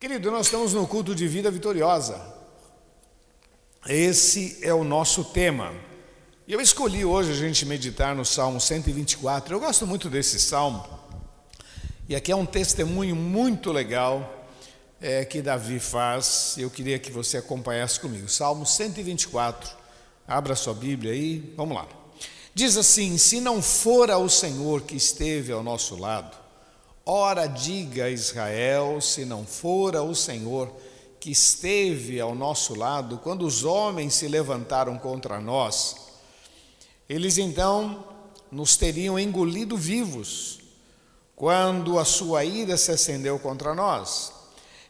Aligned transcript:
Querido, 0.00 0.30
nós 0.30 0.46
estamos 0.46 0.72
no 0.72 0.86
culto 0.86 1.14
de 1.14 1.28
vida 1.28 1.50
vitoriosa. 1.50 2.18
Esse 3.86 4.56
é 4.62 4.72
o 4.72 4.82
nosso 4.82 5.22
tema. 5.24 5.74
E 6.48 6.54
eu 6.54 6.60
escolhi 6.62 7.04
hoje 7.04 7.32
a 7.32 7.34
gente 7.34 7.66
meditar 7.66 8.16
no 8.16 8.24
Salmo 8.24 8.58
124. 8.58 9.54
Eu 9.54 9.60
gosto 9.60 9.86
muito 9.86 10.08
desse 10.08 10.40
salmo. 10.40 10.88
E 12.08 12.16
aqui 12.16 12.32
é 12.32 12.34
um 12.34 12.46
testemunho 12.46 13.14
muito 13.14 13.70
legal 13.70 14.48
é, 15.02 15.22
que 15.26 15.42
Davi 15.42 15.78
faz. 15.78 16.54
Eu 16.56 16.70
queria 16.70 16.98
que 16.98 17.12
você 17.12 17.36
acompanhasse 17.36 18.00
comigo. 18.00 18.26
Salmo 18.26 18.64
124. 18.64 19.70
Abra 20.26 20.56
sua 20.56 20.72
Bíblia 20.72 21.12
aí. 21.12 21.52
Vamos 21.58 21.76
lá. 21.76 21.86
Diz 22.54 22.78
assim: 22.78 23.18
Se 23.18 23.38
não 23.38 23.60
fora 23.60 24.16
o 24.16 24.30
Senhor 24.30 24.80
que 24.80 24.96
esteve 24.96 25.52
ao 25.52 25.62
nosso 25.62 25.94
lado, 25.94 26.38
ora 27.12 27.48
diga 27.48 28.08
Israel, 28.08 29.00
se 29.00 29.24
não 29.24 29.44
fora 29.44 30.00
o 30.00 30.14
Senhor 30.14 30.72
que 31.18 31.32
esteve 31.32 32.20
ao 32.20 32.36
nosso 32.36 32.72
lado 32.72 33.18
quando 33.18 33.44
os 33.44 33.64
homens 33.64 34.14
se 34.14 34.28
levantaram 34.28 34.96
contra 34.96 35.40
nós, 35.40 35.96
eles 37.08 37.36
então 37.36 38.04
nos 38.50 38.76
teriam 38.76 39.18
engolido 39.18 39.76
vivos 39.76 40.60
quando 41.34 41.98
a 41.98 42.04
sua 42.04 42.44
ira 42.44 42.76
se 42.76 42.92
acendeu 42.92 43.40
contra 43.40 43.74
nós. 43.74 44.32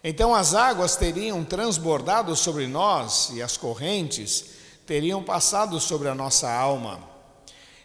Então 0.05 0.35
as 0.35 0.55
águas 0.55 0.97
teriam 0.97 1.43
transbordado 1.43 2.37
sobre 2.37 2.67
nós 2.67 3.31
e 3.33 3.41
as 3.41 3.57
correntes 3.57 4.45
teriam 4.85 5.23
passado 5.23 5.81
sobre 5.81 6.09
a 6.09 6.15
nossa 6.15 6.53
alma. 6.53 7.10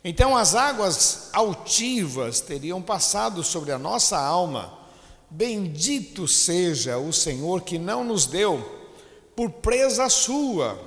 Então 0.05 0.37
as 0.37 0.55
águas 0.55 1.29
altivas 1.33 2.39
teriam 2.39 2.81
passado 2.81 3.43
sobre 3.43 3.73
a 3.73 3.77
nossa 3.77 4.17
alma 4.17 4.85
Bendito 5.29 6.27
seja 6.27 6.97
o 6.97 7.11
Senhor 7.11 7.61
que 7.61 7.77
não 7.77 8.05
nos 8.05 8.25
deu 8.25 8.63
por 9.35 9.49
presa 9.49 10.07
sua. 10.07 10.79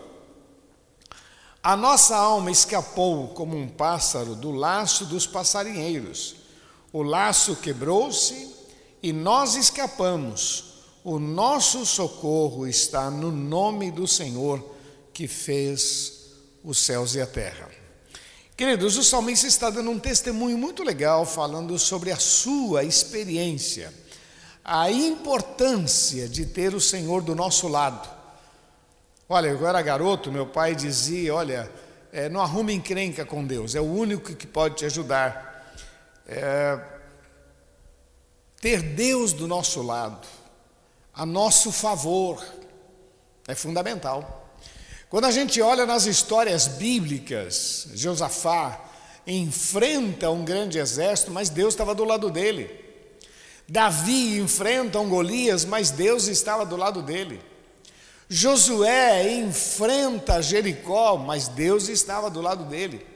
A 1.62 1.76
nossa 1.76 2.16
alma 2.16 2.50
escapou 2.50 3.28
como 3.28 3.56
um 3.56 3.68
pássaro 3.68 4.34
do 4.34 4.50
laço 4.50 5.04
dos 5.04 5.26
passarinheiros. 5.26 6.36
O 6.92 7.02
laço 7.02 7.56
quebrou-se 7.56 8.54
e 9.02 9.12
nós 9.12 9.54
escapamos. 9.54 10.64
O 11.04 11.18
nosso 11.18 11.84
socorro 11.84 12.66
está 12.66 13.10
no 13.10 13.30
nome 13.30 13.90
do 13.90 14.06
Senhor 14.06 14.64
que 15.12 15.28
fez 15.28 16.30
os 16.64 16.78
céus 16.78 17.14
e 17.14 17.20
a 17.20 17.26
terra. 17.26 17.67
Queridos, 18.58 18.96
o 18.96 19.04
salmista 19.04 19.46
está 19.46 19.70
dando 19.70 19.88
um 19.88 20.00
testemunho 20.00 20.58
muito 20.58 20.82
legal 20.82 21.24
falando 21.24 21.78
sobre 21.78 22.10
a 22.10 22.16
sua 22.16 22.82
experiência 22.82 23.94
a 24.64 24.90
importância 24.90 26.28
de 26.28 26.44
ter 26.44 26.74
o 26.74 26.80
Senhor 26.80 27.22
do 27.22 27.36
nosso 27.36 27.68
lado. 27.68 28.06
Olha, 29.28 29.46
eu 29.46 29.64
era 29.64 29.80
garoto, 29.80 30.32
meu 30.32 30.44
pai 30.44 30.74
dizia: 30.74 31.32
Olha, 31.36 31.70
é, 32.12 32.28
não 32.28 32.40
arrume 32.40 32.74
encrenca 32.74 33.24
com 33.24 33.46
Deus, 33.46 33.76
é 33.76 33.80
o 33.80 33.84
único 33.84 34.34
que 34.34 34.46
pode 34.46 34.74
te 34.74 34.84
ajudar. 34.86 35.64
É, 36.26 36.80
ter 38.60 38.82
Deus 38.82 39.32
do 39.32 39.46
nosso 39.46 39.82
lado, 39.82 40.26
a 41.14 41.24
nosso 41.24 41.70
favor, 41.70 42.44
é 43.46 43.54
fundamental. 43.54 44.47
Quando 45.10 45.24
a 45.24 45.30
gente 45.30 45.62
olha 45.62 45.86
nas 45.86 46.04
histórias 46.04 46.68
bíblicas, 46.68 47.88
Josafá 47.94 48.78
enfrenta 49.26 50.30
um 50.30 50.44
grande 50.44 50.78
exército, 50.78 51.30
mas 51.30 51.48
Deus 51.48 51.72
estava 51.72 51.94
do 51.94 52.04
lado 52.04 52.30
dele. 52.30 52.70
Davi 53.66 54.38
enfrenta 54.38 55.00
um 55.00 55.08
Golias, 55.08 55.64
mas 55.64 55.90
Deus 55.90 56.26
estava 56.26 56.66
do 56.66 56.76
lado 56.76 57.02
dele. 57.02 57.40
Josué 58.28 59.32
enfrenta 59.32 60.42
Jericó, 60.42 61.16
mas 61.16 61.48
Deus 61.48 61.88
estava 61.88 62.30
do 62.30 62.42
lado 62.42 62.64
dele. 62.64 63.06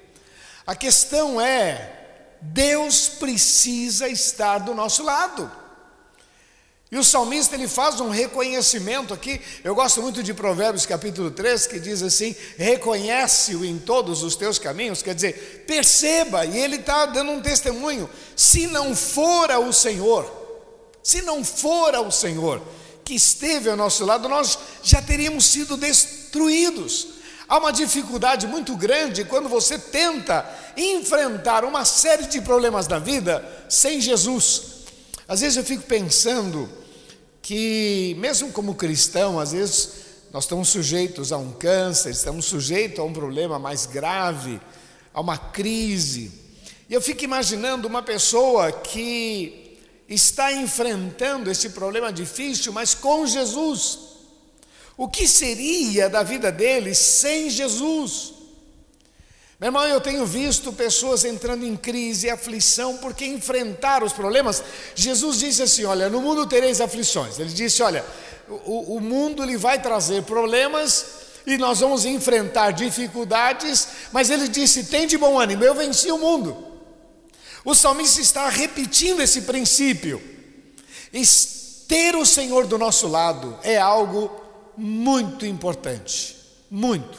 A 0.67 0.75
questão 0.75 1.39
é: 1.39 1.93
Deus 2.41 3.09
precisa 3.09 4.09
estar 4.09 4.59
do 4.59 4.75
nosso 4.75 5.03
lado. 5.03 5.51
E 6.93 6.99
o 6.99 7.03
salmista 7.03 7.55
ele 7.55 7.67
faz 7.67 8.03
um 8.03 8.11
reconhecimento 8.11 9.15
aqui. 9.15 9.41
Eu 9.65 9.75
gosto 9.75 10.03
muito 10.03 10.23
de 10.23 10.35
Provérbios 10.35 10.85
capítulo 10.85 11.31
3, 11.31 11.67
que 11.67 11.81
diz 11.81 12.03
assim: 12.03 12.37
reconhece-o 12.59 13.65
em 13.65 13.79
todos 13.79 14.23
os 14.23 14.37
teus 14.37 14.59
caminhos, 14.59 15.01
quer 15.01 15.15
dizer, 15.15 15.65
perceba, 15.67 16.45
e 16.45 16.59
ele 16.59 16.77
está 16.77 17.07
dando 17.07 17.33
um 17.33 17.41
testemunho: 17.41 18.11
se 18.37 18.67
não 18.67 18.95
fora 18.95 19.59
o 19.59 19.73
Senhor, 19.73 20.31
se 21.03 21.23
não 21.23 21.43
fora 21.43 22.03
o 22.03 22.11
Senhor 22.13 22.61
que 23.03 23.15
esteve 23.15 23.71
ao 23.71 23.77
nosso 23.77 24.05
lado, 24.05 24.29
nós 24.29 24.59
já 24.83 25.01
teríamos 25.01 25.47
sido 25.47 25.79
destruídos. 25.79 27.09
Há 27.49 27.57
uma 27.57 27.73
dificuldade 27.73 28.47
muito 28.47 28.77
grande 28.77 29.25
quando 29.25 29.49
você 29.49 29.79
tenta 29.79 30.47
enfrentar 30.77 31.65
uma 31.65 31.87
série 31.87 32.27
de 32.27 32.43
problemas 32.43 32.87
na 32.87 32.99
vida 32.99 33.43
sem 33.67 33.99
Jesus. 33.99 34.73
Às 35.27 35.41
vezes 35.41 35.57
eu 35.57 35.65
fico 35.65 35.85
pensando 35.85 36.82
que, 37.43 38.17
mesmo 38.19 38.53
como 38.53 38.77
cristão, 38.77 39.41
às 39.41 39.53
vezes 39.53 39.91
nós 40.33 40.45
estamos 40.45 40.69
sujeitos 40.69 41.33
a 41.33 41.37
um 41.37 41.53
câncer, 41.53 42.11
estamos 42.11 42.47
sujeitos 42.47 43.01
a 43.01 43.03
um 43.03 43.13
problema 43.13 43.59
mais 43.59 43.85
grave, 43.85 44.61
a 45.13 45.21
uma 45.21 45.37
crise. 45.37 46.31
E 46.89 46.95
eu 46.95 47.03
fico 47.03 47.25
imaginando 47.25 47.89
uma 47.89 48.03
pessoa 48.03 48.71
que 48.71 49.79
está 50.09 50.53
enfrentando 50.53 51.51
esse 51.51 51.71
problema 51.71 52.13
difícil, 52.13 52.73
mas 52.73 52.95
com 52.95 53.27
Jesus. 53.27 53.99
O 54.97 55.09
que 55.09 55.27
seria 55.27 56.09
da 56.09 56.23
vida 56.23 56.53
dele 56.53 56.95
sem 56.95 57.51
Jesus? 57.51 58.32
Meu 59.63 59.69
irmão, 59.69 59.87
eu 59.87 60.01
tenho 60.01 60.27
visto 60.27 60.73
pessoas 60.73 61.25
entrando 61.25 61.65
em 61.65 61.77
crise 61.77 62.27
e 62.27 62.31
aflição 62.31 62.97
porque 62.97 63.25
enfrentaram 63.25 64.05
os 64.05 64.13
problemas. 64.13 64.61
Jesus 64.93 65.39
disse 65.39 65.63
assim: 65.63 65.85
Olha, 65.85 66.11
no 66.11 66.21
mundo 66.21 66.49
tereis 66.49 66.81
aflições. 66.81 67.39
Ele 67.39 67.49
disse: 67.49 67.81
Olha, 67.81 68.05
o, 68.49 68.97
o 68.97 69.01
mundo 69.01 69.41
ele 69.41 69.57
vai 69.57 69.81
trazer 69.81 70.25
problemas 70.25 71.07
e 71.47 71.57
nós 71.57 71.79
vamos 71.79 72.05
enfrentar 72.05 72.73
dificuldades, 72.73 73.87
mas 74.11 74.31
ele 74.31 74.49
disse: 74.49 74.87
Tem 74.87 75.07
de 75.07 75.17
bom 75.17 75.39
ânimo, 75.39 75.63
eu 75.63 75.77
venci 75.77 76.11
o 76.11 76.19
mundo. 76.19 76.57
O 77.65 77.73
salmista 77.73 78.21
está 78.21 78.49
repetindo 78.49 79.23
esse 79.23 79.43
princípio. 79.43 80.21
Ter 81.87 82.17
o 82.17 82.27
Senhor 82.27 82.67
do 82.67 82.77
nosso 82.77 83.07
lado 83.07 83.57
é 83.63 83.79
algo 83.79 84.29
muito 84.77 85.47
importante. 85.47 86.37
Muito, 86.69 87.17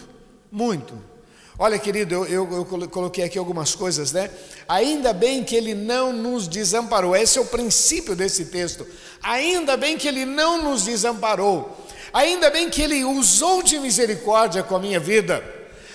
muito. 0.51 1.12
Olha, 1.57 1.77
querido, 1.77 2.15
eu, 2.15 2.25
eu, 2.25 2.67
eu, 2.81 2.89
coloquei 2.89 3.23
aqui 3.23 3.37
algumas 3.37 3.75
coisas, 3.75 4.11
né? 4.11 4.29
Ainda 4.67 5.13
bem 5.13 5.43
que 5.43 5.55
Ele 5.55 5.75
não 5.75 6.11
nos 6.11 6.47
desamparou. 6.47 7.15
Esse 7.15 7.37
é 7.37 7.41
o 7.41 7.45
princípio 7.45 8.15
desse 8.15 8.45
texto. 8.45 8.87
Ainda 9.21 9.77
bem 9.77 9.97
que 9.97 10.07
Ele 10.07 10.25
não 10.25 10.63
nos 10.63 10.83
desamparou. 10.83 11.77
Ainda 12.11 12.49
bem 12.49 12.69
que 12.69 12.81
Ele 12.81 13.03
usou 13.03 13.61
de 13.61 13.77
misericórdia 13.79 14.63
com 14.63 14.75
a 14.75 14.79
minha 14.79 14.99
vida. 14.99 15.43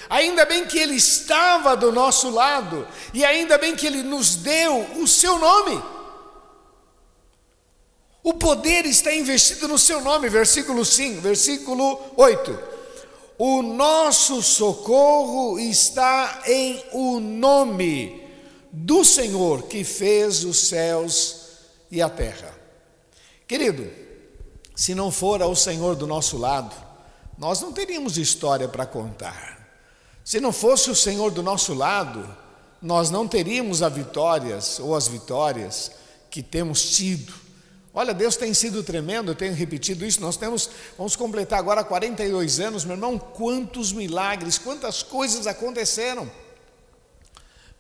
Ainda 0.09 0.45
bem 0.45 0.65
que 0.65 0.79
Ele 0.79 0.95
estava 0.95 1.77
do 1.77 1.93
nosso 1.93 2.31
lado, 2.31 2.87
e 3.13 3.25
ainda 3.25 3.59
bem 3.59 3.77
que 3.77 3.87
Ele 3.87 4.03
nos 4.03 4.37
deu 4.37 4.87
o 4.97 5.07
seu 5.07 5.39
nome. 5.39 5.83
O 8.23 8.35
poder 8.35 8.87
está 8.87 9.13
investido 9.13 9.69
no 9.69 9.79
seu 9.79 10.01
nome, 10.01 10.29
versículo 10.29 10.85
5, 10.85 11.21
versículo 11.21 12.01
8. 12.17 12.78
O 13.39 13.63
nosso 13.63 14.43
socorro 14.43 15.61
está 15.61 16.43
em 16.45 16.83
o 16.93 17.21
nome 17.21 18.29
do 18.73 19.05
Senhor 19.05 19.63
que 19.63 19.85
fez 19.85 20.43
os 20.43 20.69
céus 20.69 21.47
e 21.89 22.03
a 22.03 22.11
terra. 22.11 22.53
Querido, 23.47 23.89
se 24.75 24.93
não 24.93 25.13
for 25.13 25.41
o 25.41 25.55
Senhor 25.55 25.95
do 25.95 26.05
nosso 26.05 26.37
lado, 26.37 26.75
nós 27.39 27.61
não 27.61 27.73
teríamos 27.73 28.19
história 28.19 28.67
para 28.67 28.85
contar. 28.85 29.71
Se 30.25 30.41
não 30.41 30.51
fosse 30.51 30.91
o 30.91 30.95
Senhor 30.97 31.31
do 31.31 31.43
nosso 31.43 31.73
lado, 31.75 32.29
nós 32.83 33.09
não 33.09 33.29
teríamos 33.29 33.83
as 33.83 33.93
vitórias 33.93 34.81
ou 34.81 34.97
as 34.97 35.07
vitórias 35.07 35.93
que 36.29 36.43
temos 36.43 36.91
tido. 36.91 37.33
Olha, 37.99 38.15
Deus 38.15 38.37
tem 38.37 38.55
sido 38.55 38.85
tremendo, 38.85 39.33
eu 39.33 39.35
tenho 39.35 39.53
repetido 39.53 40.07
isso. 40.07 40.21
Nós 40.21 40.37
temos, 40.37 40.71
vamos 40.97 41.17
completar 41.17 41.59
agora 41.59 41.83
42 41.83 42.61
anos, 42.61 42.85
meu 42.85 42.95
irmão. 42.95 43.19
Quantos 43.19 43.91
milagres, 43.93 44.57
quantas 44.57 45.03
coisas 45.03 45.49
aconteceram. 45.49 46.31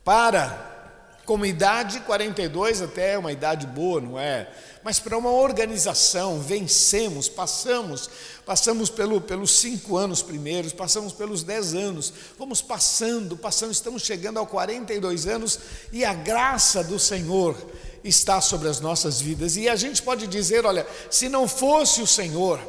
Para 0.03 0.79
como 1.25 1.47
idade 1.47 2.00
42 2.00 2.82
até 2.82 3.12
é 3.12 3.19
uma 3.19 3.31
idade 3.31 3.65
boa, 3.67 4.00
não 4.00 4.19
é? 4.19 4.50
Mas 4.82 4.99
para 4.99 5.17
uma 5.17 5.31
organização, 5.31 6.41
vencemos, 6.41 7.29
passamos, 7.29 8.11
passamos 8.44 8.91
pelo, 8.91 9.20
pelos 9.20 9.53
cinco 9.53 9.97
anos 9.97 10.20
primeiros, 10.20 10.73
passamos 10.73 11.12
pelos 11.12 11.44
dez 11.44 11.75
anos, 11.75 12.12
vamos 12.37 12.61
passando, 12.61 13.37
passando, 13.37 13.70
estamos 13.70 14.03
chegando 14.03 14.38
aos 14.38 14.49
42 14.49 15.26
anos 15.29 15.61
e 15.93 16.05
a 16.05 16.15
graça 16.15 16.82
do 16.82 16.99
Senhor, 16.99 17.55
está 18.04 18.40
sobre 18.40 18.68
as 18.68 18.80
nossas 18.80 19.20
vidas. 19.20 19.56
E 19.56 19.68
a 19.68 19.76
gente 19.76 20.02
pode 20.02 20.26
dizer: 20.26 20.64
olha, 20.64 20.86
se 21.10 21.28
não 21.28 21.48
fosse 21.48 22.00
o 22.02 22.06
Senhor, 22.06 22.60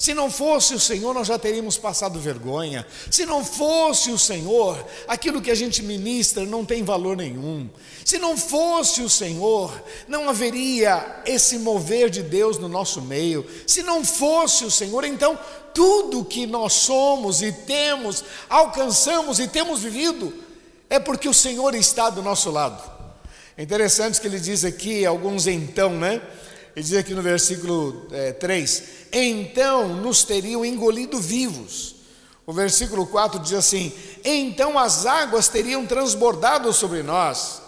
se 0.00 0.14
não 0.14 0.30
fosse 0.30 0.72
o 0.72 0.80
Senhor, 0.80 1.12
nós 1.12 1.26
já 1.26 1.38
teríamos 1.38 1.76
passado 1.76 2.18
vergonha. 2.18 2.86
Se 3.10 3.26
não 3.26 3.44
fosse 3.44 4.10
o 4.10 4.18
Senhor, 4.18 4.82
aquilo 5.06 5.42
que 5.42 5.50
a 5.50 5.54
gente 5.54 5.82
ministra 5.82 6.46
não 6.46 6.64
tem 6.64 6.82
valor 6.82 7.18
nenhum. 7.18 7.68
Se 8.02 8.18
não 8.18 8.34
fosse 8.34 9.02
o 9.02 9.10
Senhor, 9.10 9.70
não 10.08 10.30
haveria 10.30 11.20
esse 11.26 11.58
mover 11.58 12.08
de 12.08 12.22
Deus 12.22 12.56
no 12.56 12.66
nosso 12.66 13.02
meio. 13.02 13.46
Se 13.66 13.82
não 13.82 14.02
fosse 14.02 14.64
o 14.64 14.70
Senhor, 14.70 15.04
então 15.04 15.38
tudo 15.74 16.24
que 16.24 16.46
nós 16.46 16.72
somos 16.72 17.42
e 17.42 17.52
temos, 17.52 18.24
alcançamos 18.48 19.38
e 19.38 19.46
temos 19.48 19.80
vivido, 19.80 20.32
é 20.88 20.98
porque 20.98 21.28
o 21.28 21.34
Senhor 21.34 21.74
está 21.74 22.08
do 22.08 22.22
nosso 22.22 22.50
lado. 22.50 22.99
É 23.60 23.62
interessante 23.62 24.18
que 24.18 24.26
ele 24.26 24.40
diz 24.40 24.64
aqui, 24.64 25.04
alguns 25.04 25.46
então, 25.46 25.90
né? 25.90 26.22
Ele 26.74 26.82
diz 26.82 26.94
aqui 26.94 27.12
no 27.12 27.20
versículo 27.20 28.06
é, 28.10 28.32
3: 28.32 28.84
Então 29.12 29.96
nos 29.96 30.24
teriam 30.24 30.64
engolido 30.64 31.20
vivos. 31.20 31.96
O 32.46 32.54
versículo 32.54 33.06
4 33.06 33.38
diz 33.38 33.52
assim: 33.52 33.92
Então 34.24 34.78
as 34.78 35.04
águas 35.04 35.48
teriam 35.48 35.84
transbordado 35.84 36.72
sobre 36.72 37.02
nós. 37.02 37.60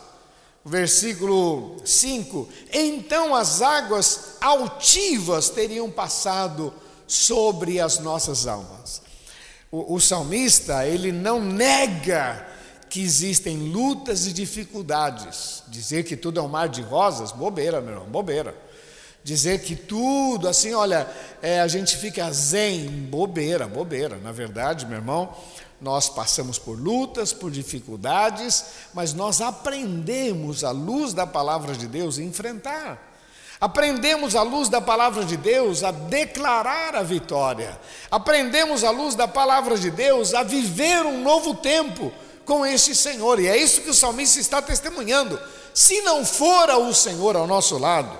O 0.64 0.70
versículo 0.70 1.76
5: 1.84 2.48
Então 2.72 3.34
as 3.34 3.60
águas 3.60 4.36
altivas 4.40 5.50
teriam 5.50 5.90
passado 5.90 6.72
sobre 7.06 7.78
as 7.78 7.98
nossas 7.98 8.46
almas. 8.46 9.02
O, 9.70 9.96
o 9.96 10.00
salmista, 10.00 10.86
ele 10.86 11.12
não 11.12 11.38
nega 11.38 12.50
que 12.92 13.02
existem 13.02 13.56
lutas 13.70 14.26
e 14.26 14.34
dificuldades. 14.34 15.62
Dizer 15.68 16.04
que 16.04 16.14
tudo 16.14 16.38
é 16.38 16.42
um 16.42 16.48
mar 16.48 16.68
de 16.68 16.82
rosas, 16.82 17.32
bobeira, 17.32 17.80
meu 17.80 17.94
irmão, 17.94 18.06
bobeira 18.06 18.54
dizer 19.24 19.60
que 19.60 19.76
tudo, 19.76 20.48
assim, 20.48 20.74
olha, 20.74 21.08
é, 21.40 21.60
a 21.60 21.68
gente 21.68 21.96
fica 21.96 22.30
zen, 22.32 22.88
bobeira, 23.08 23.68
bobeira. 23.68 24.16
Na 24.16 24.32
verdade, 24.32 24.84
meu 24.84 24.98
irmão, 24.98 25.32
nós 25.80 26.08
passamos 26.08 26.58
por 26.58 26.78
lutas, 26.78 27.32
por 27.32 27.50
dificuldades, 27.50 28.64
mas 28.92 29.14
nós 29.14 29.40
aprendemos 29.40 30.64
à 30.64 30.70
luz 30.70 31.12
da 31.12 31.26
palavra 31.26 31.74
de 31.74 31.86
Deus 31.86 32.18
a 32.18 32.22
enfrentar. 32.22 33.10
Aprendemos 33.60 34.34
à 34.34 34.42
luz 34.42 34.68
da 34.68 34.80
palavra 34.80 35.24
de 35.24 35.36
Deus 35.36 35.84
a 35.84 35.92
declarar 35.92 36.96
a 36.96 37.02
vitória. 37.04 37.78
Aprendemos 38.10 38.82
à 38.82 38.90
luz 38.90 39.14
da 39.14 39.28
palavra 39.28 39.78
de 39.78 39.88
Deus 39.88 40.34
a 40.34 40.42
viver 40.42 41.06
um 41.06 41.22
novo 41.22 41.54
tempo 41.54 42.12
com 42.44 42.64
este 42.64 42.94
Senhor. 42.94 43.40
E 43.40 43.46
é 43.46 43.56
isso 43.56 43.82
que 43.82 43.90
o 43.90 43.94
salmista 43.94 44.40
está 44.40 44.60
testemunhando. 44.60 45.38
Se 45.74 46.00
não 46.02 46.24
fora 46.24 46.76
o 46.76 46.92
Senhor 46.92 47.36
ao 47.36 47.46
nosso 47.46 47.78
lado, 47.78 48.18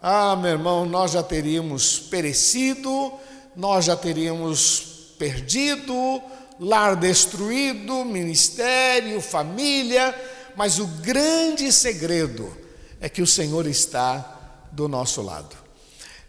ah, 0.00 0.36
meu 0.36 0.50
irmão, 0.50 0.84
nós 0.84 1.12
já 1.12 1.22
teríamos 1.22 1.98
perecido, 1.98 3.12
nós 3.56 3.86
já 3.86 3.96
teríamos 3.96 5.14
perdido, 5.18 6.22
lar 6.60 6.96
destruído, 6.96 8.04
ministério, 8.04 9.20
família, 9.20 10.14
mas 10.56 10.78
o 10.78 10.86
grande 10.86 11.72
segredo 11.72 12.56
é 13.00 13.08
que 13.08 13.22
o 13.22 13.26
Senhor 13.26 13.66
está 13.66 14.66
do 14.70 14.88
nosso 14.88 15.22
lado. 15.22 15.63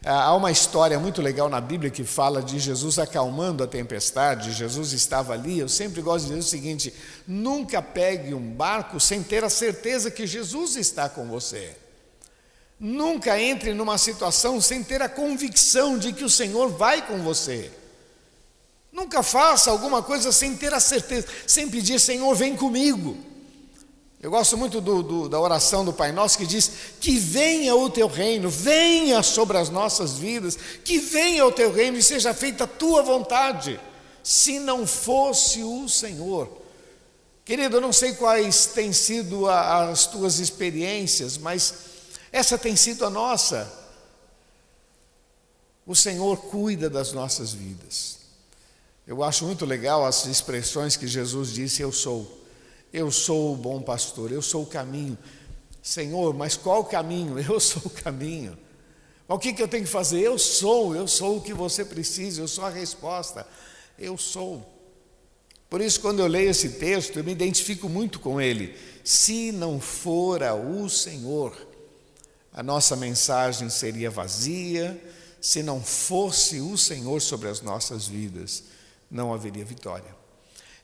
Ah, 0.07 0.25
há 0.25 0.35
uma 0.35 0.51
história 0.51 0.99
muito 0.99 1.19
legal 1.19 1.49
na 1.49 1.59
Bíblia 1.59 1.89
que 1.89 2.03
fala 2.03 2.43
de 2.43 2.59
Jesus 2.59 2.99
acalmando 2.99 3.63
a 3.63 3.67
tempestade. 3.67 4.51
Jesus 4.51 4.93
estava 4.93 5.33
ali. 5.33 5.57
Eu 5.57 5.67
sempre 5.67 5.99
gosto 5.99 6.25
de 6.25 6.35
dizer 6.35 6.39
o 6.39 6.43
seguinte: 6.43 6.93
nunca 7.27 7.81
pegue 7.81 8.31
um 8.31 8.51
barco 8.51 8.99
sem 8.99 9.23
ter 9.23 9.43
a 9.43 9.49
certeza 9.49 10.11
que 10.11 10.27
Jesus 10.27 10.75
está 10.75 11.09
com 11.09 11.25
você. 11.27 11.75
Nunca 12.79 13.41
entre 13.41 13.73
numa 13.73 13.97
situação 13.97 14.61
sem 14.61 14.83
ter 14.83 15.01
a 15.01 15.09
convicção 15.09 15.97
de 15.97 16.13
que 16.13 16.23
o 16.23 16.29
Senhor 16.29 16.69
vai 16.69 17.07
com 17.07 17.23
você. 17.23 17.71
Nunca 18.93 19.23
faça 19.23 19.71
alguma 19.71 20.03
coisa 20.03 20.31
sem 20.31 20.55
ter 20.55 20.71
a 20.71 20.79
certeza, 20.79 21.27
sem 21.47 21.67
pedir, 21.67 21.99
Senhor, 21.99 22.33
vem 22.35 22.55
comigo. 22.55 23.17
Eu 24.25 24.31
gosto 24.31 24.57
muito 24.57 24.81
do, 24.81 25.03
do, 25.03 25.29
da 25.29 25.39
oração 25.39 25.85
do 25.85 25.93
Pai 25.93 26.11
Nosso 26.11 26.39
que 26.39 26.47
diz: 26.47 26.71
Que 26.99 27.19
venha 27.19 27.75
o 27.75 27.91
teu 27.91 28.07
reino, 28.07 28.49
venha 28.49 29.21
sobre 29.21 29.55
as 29.55 29.69
nossas 29.69 30.13
vidas, 30.13 30.57
que 30.83 30.97
venha 30.97 31.45
o 31.45 31.51
teu 31.51 31.71
reino 31.71 31.95
e 31.95 32.01
seja 32.01 32.33
feita 32.33 32.63
a 32.63 32.67
tua 32.67 33.03
vontade. 33.03 33.79
Se 34.23 34.57
não 34.57 34.87
fosse 34.87 35.61
o 35.61 35.87
Senhor, 35.87 36.49
querido, 37.45 37.77
eu 37.77 37.81
não 37.81 37.93
sei 37.93 38.15
quais 38.15 38.65
têm 38.65 38.91
sido 38.91 39.47
a, 39.47 39.91
as 39.91 40.07
tuas 40.07 40.39
experiências, 40.39 41.37
mas 41.37 41.75
essa 42.31 42.57
tem 42.57 42.75
sido 42.75 43.05
a 43.05 43.11
nossa. 43.11 43.71
O 45.85 45.95
Senhor 45.95 46.37
cuida 46.37 46.89
das 46.89 47.11
nossas 47.11 47.53
vidas. 47.53 48.17
Eu 49.05 49.23
acho 49.23 49.45
muito 49.45 49.67
legal 49.67 50.03
as 50.03 50.25
expressões 50.25 50.95
que 50.95 51.05
Jesus 51.05 51.53
disse: 51.53 51.83
Eu 51.83 51.91
sou. 51.91 52.43
Eu 52.95 53.11
sou 53.11 53.51
o 53.51 53.57
bom 53.57 53.81
pastor, 53.81 54.31
eu 54.31 54.41
sou 54.41 54.63
o 54.63 54.65
caminho. 54.65 55.17
Senhor, 55.83 56.33
mas 56.33 56.55
qual 56.55 56.79
o 56.79 56.85
caminho? 56.85 57.37
Eu 57.43 57.59
sou 57.59 57.81
o 57.83 57.89
caminho. 57.89 58.57
O 59.27 59.37
que, 59.37 59.51
que 59.51 59.61
eu 59.61 59.67
tenho 59.67 59.83
que 59.83 59.89
fazer? 59.89 60.21
Eu 60.21 60.39
sou, 60.39 60.95
eu 60.95 61.05
sou 61.07 61.37
o 61.37 61.41
que 61.41 61.51
você 61.51 61.83
precisa, 61.83 62.39
eu 62.39 62.47
sou 62.47 62.63
a 62.63 62.69
resposta. 62.69 63.45
Eu 63.99 64.17
sou. 64.17 64.65
Por 65.69 65.81
isso, 65.81 65.99
quando 65.99 66.19
eu 66.19 66.27
leio 66.27 66.51
esse 66.51 66.69
texto, 66.69 67.17
eu 67.17 67.23
me 67.23 67.33
identifico 67.33 67.89
muito 67.89 68.19
com 68.19 68.39
ele. 68.39 68.77
Se 69.03 69.51
não 69.51 69.81
fora 69.81 70.53
o 70.53 70.87
Senhor, 70.87 71.53
a 72.53 72.63
nossa 72.63 72.95
mensagem 72.95 73.69
seria 73.69 74.09
vazia, 74.09 75.03
se 75.41 75.61
não 75.61 75.83
fosse 75.83 76.61
o 76.61 76.77
Senhor 76.77 77.19
sobre 77.19 77.49
as 77.49 77.61
nossas 77.61 78.07
vidas, 78.07 78.63
não 79.11 79.33
haveria 79.33 79.65
vitória. 79.65 80.24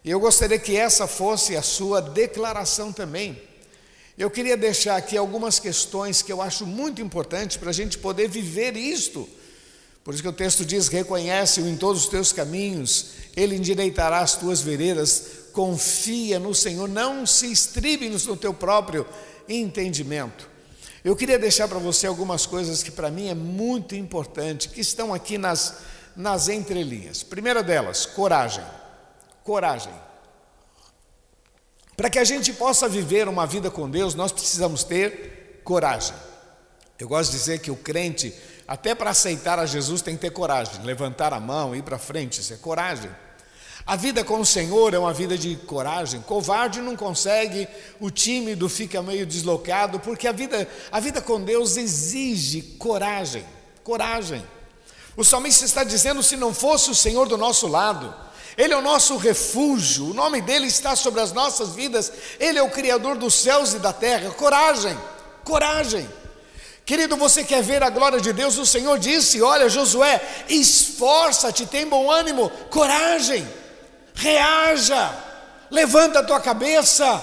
E 0.03 0.09
eu 0.09 0.19
gostaria 0.19 0.57
que 0.57 0.75
essa 0.75 1.06
fosse 1.06 1.56
a 1.56 1.62
sua 1.62 2.01
declaração 2.01 2.92
também. 2.92 3.42
Eu 4.18 4.30
queria 4.30 4.57
deixar 4.57 4.98
aqui 4.98 5.15
algumas 5.15 5.59
questões 5.59 6.21
que 6.21 6.31
eu 6.31 6.42
acho 6.42 6.65
muito 6.65 7.01
importantes 7.01 7.57
para 7.57 7.69
a 7.69 7.74
gente 7.74 7.98
poder 7.98 8.27
viver 8.27 8.75
isto. 8.75 9.27
Por 10.03 10.13
isso 10.13 10.24
que 10.24 10.30
o 10.30 10.33
texto 10.33 10.65
diz: 10.65 10.88
reconhece-o 10.88 11.68
em 11.68 11.77
todos 11.77 12.03
os 12.03 12.09
teus 12.09 12.31
caminhos, 12.31 13.12
ele 13.36 13.56
endireitará 13.56 14.19
as 14.19 14.36
tuas 14.36 14.62
veredas, 14.62 15.24
confia 15.53 16.39
no 16.39 16.54
Senhor, 16.54 16.89
não 16.89 17.25
se 17.25 17.51
estribe 17.51 18.09
no 18.09 18.38
teu 18.38 18.54
próprio 18.54 19.06
entendimento. 19.47 20.50
Eu 21.04 21.15
queria 21.15 21.39
deixar 21.39 21.68
para 21.68 21.80
você 21.80 22.06
algumas 22.06 22.45
coisas 22.45 22.83
que 22.83 22.92
para 22.92 23.09
mim 23.09 23.30
é 23.30 23.36
muito 23.36 23.95
importante, 23.95 24.69
que 24.69 24.81
estão 24.81 25.13
aqui 25.13 25.38
nas, 25.38 25.77
nas 26.15 26.47
entrelinhas. 26.47 27.24
Primeira 27.24 27.64
delas, 27.64 28.06
coragem. 28.06 28.64
Coragem. 29.44 29.94
Para 31.95 32.10
que 32.10 32.19
a 32.19 32.24
gente 32.24 32.54
possa 32.54 32.90
viver 32.90 33.28
uma 33.28 33.45
vida 33.45 33.69
com 33.69 33.90
Deus, 33.90 34.16
nós 34.16 34.31
precisamos 34.31 34.83
ter 34.83 35.62
coragem. 35.64 36.16
Eu 36.98 37.07
gosto 37.07 37.31
de 37.31 37.38
dizer 37.38 37.60
que 37.60 37.71
o 37.71 37.76
crente, 37.76 38.33
até 38.68 38.94
para 38.94 39.10
aceitar 39.10 39.60
a 39.60 39.66
Jesus, 39.66 40.02
tem 40.02 40.16
que 40.16 40.21
ter 40.21 40.31
coragem, 40.31 40.83
levantar 40.83 41.33
a 41.33 41.40
mão, 41.40 41.76
ir 41.76 41.81
para 41.81 41.98
frente, 41.98 42.42
isso 42.42 42.54
é 42.54 42.57
coragem. 42.57 43.10
A 43.86 43.95
vida 43.95 44.24
com 44.24 44.40
o 44.40 44.45
Senhor 44.45 44.94
é 44.94 45.00
uma 45.00 45.14
vida 45.14 45.38
de 45.38 45.56
coragem. 45.56 46.21
Covarde 46.21 46.81
não 46.81 46.95
consegue, 46.95 47.68
o 48.00 48.12
tímido 48.12 48.69
fica 48.69 49.02
meio 49.02 49.26
deslocado, 49.26 50.00
porque 50.00 50.28
a 50.28 50.31
vida, 50.31 50.68
a 50.92 51.00
vida 51.00 51.21
com 51.21 51.42
Deus 51.42 51.78
exige 51.78 52.62
coragem. 52.78 53.44
Coragem. 53.83 54.45
O 55.18 55.24
salmista 55.24 55.66
está 55.66 55.83
dizendo: 55.83 56.21
se 56.21 56.38
não 56.38 56.54
fosse 56.54 56.92
o 56.92 56.95
Senhor 56.95 57.28
do 57.28 57.38
nosso 57.38 57.68
lado, 57.68 58.14
Ele 58.58 58.74
é 58.74 58.78
o 58.78 58.81
nosso 58.81 59.18
refúgio, 59.18 60.12
o 60.12 60.14
nome 60.14 60.42
dele 60.42 60.68
está 60.68 60.96
sobre 60.96 61.22
as 61.22 61.31
nossas 61.31 61.70
vidas, 61.70 62.12
Ele 62.40 62.60
é 62.60 62.64
o 62.64 62.70
Criador 62.70 63.18
dos 63.18 63.34
céus 63.34 63.74
e 63.74 63.80
da 63.80 63.94
terra. 63.94 64.31
Coragem, 64.31 64.98
coragem. 65.44 66.10
Querido, 66.86 67.16
você 67.16 67.44
quer 67.44 67.62
ver 67.64 67.84
a 67.84 67.90
glória 67.90 68.20
de 68.20 68.34
Deus? 68.34 68.58
O 68.58 68.66
Senhor 68.66 69.00
disse: 69.00 69.42
Olha, 69.42 69.70
Josué, 69.70 70.22
esforça-te, 70.50 71.66
tem 71.66 71.88
bom 71.88 72.12
ânimo, 72.12 72.50
coragem 72.70 73.48
reaja, 74.14 75.12
levanta 75.70 76.20
a 76.20 76.24
tua 76.24 76.40
cabeça, 76.40 77.22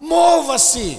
mova-se. 0.00 0.98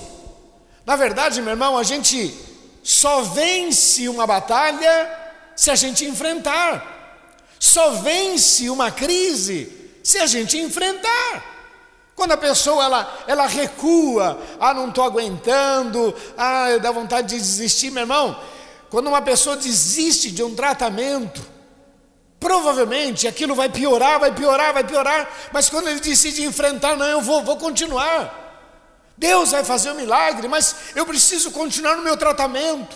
Na 0.85 0.95
verdade, 0.95 1.41
meu 1.41 1.51
irmão, 1.51 1.77
a 1.77 1.83
gente 1.83 2.35
só 2.83 3.21
vence 3.21 4.07
uma 4.07 4.25
batalha 4.25 5.17
se 5.55 5.69
a 5.69 5.75
gente 5.75 6.05
enfrentar. 6.05 6.98
Só 7.59 7.91
vence 7.91 8.69
uma 8.69 8.89
crise 8.89 9.71
se 10.01 10.17
a 10.17 10.25
gente 10.25 10.57
enfrentar. 10.57 11.45
Quando 12.15 12.31
a 12.31 12.37
pessoa 12.37 12.83
ela, 12.83 13.23
ela 13.27 13.47
recua, 13.47 14.41
ah, 14.59 14.73
não 14.73 14.89
estou 14.89 15.03
aguentando, 15.03 16.13
ah, 16.37 16.77
dá 16.81 16.91
vontade 16.91 17.29
de 17.29 17.35
desistir, 17.35 17.91
meu 17.91 18.01
irmão. 18.01 18.39
Quando 18.89 19.07
uma 19.07 19.21
pessoa 19.21 19.55
desiste 19.55 20.31
de 20.31 20.41
um 20.41 20.55
tratamento, 20.55 21.41
Provavelmente 22.39 23.27
aquilo 23.27 23.53
vai 23.53 23.67
piorar, 23.67 24.17
vai 24.19 24.33
piorar, 24.33 24.73
vai 24.73 24.83
piorar, 24.83 25.29
mas 25.51 25.69
quando 25.69 25.89
ele 25.89 25.99
decide 25.99 26.43
enfrentar, 26.43 26.95
não, 26.95 27.05
eu 27.05 27.21
vou, 27.21 27.43
vou 27.43 27.57
continuar. 27.57 28.47
Deus 29.17 29.51
vai 29.51 29.65
fazer 29.65 29.91
um 29.91 29.95
milagre, 29.95 30.47
mas 30.47 30.73
eu 30.95 31.05
preciso 31.05 31.51
continuar 31.51 31.97
no 31.97 32.03
meu 32.03 32.15
tratamento. 32.15 32.95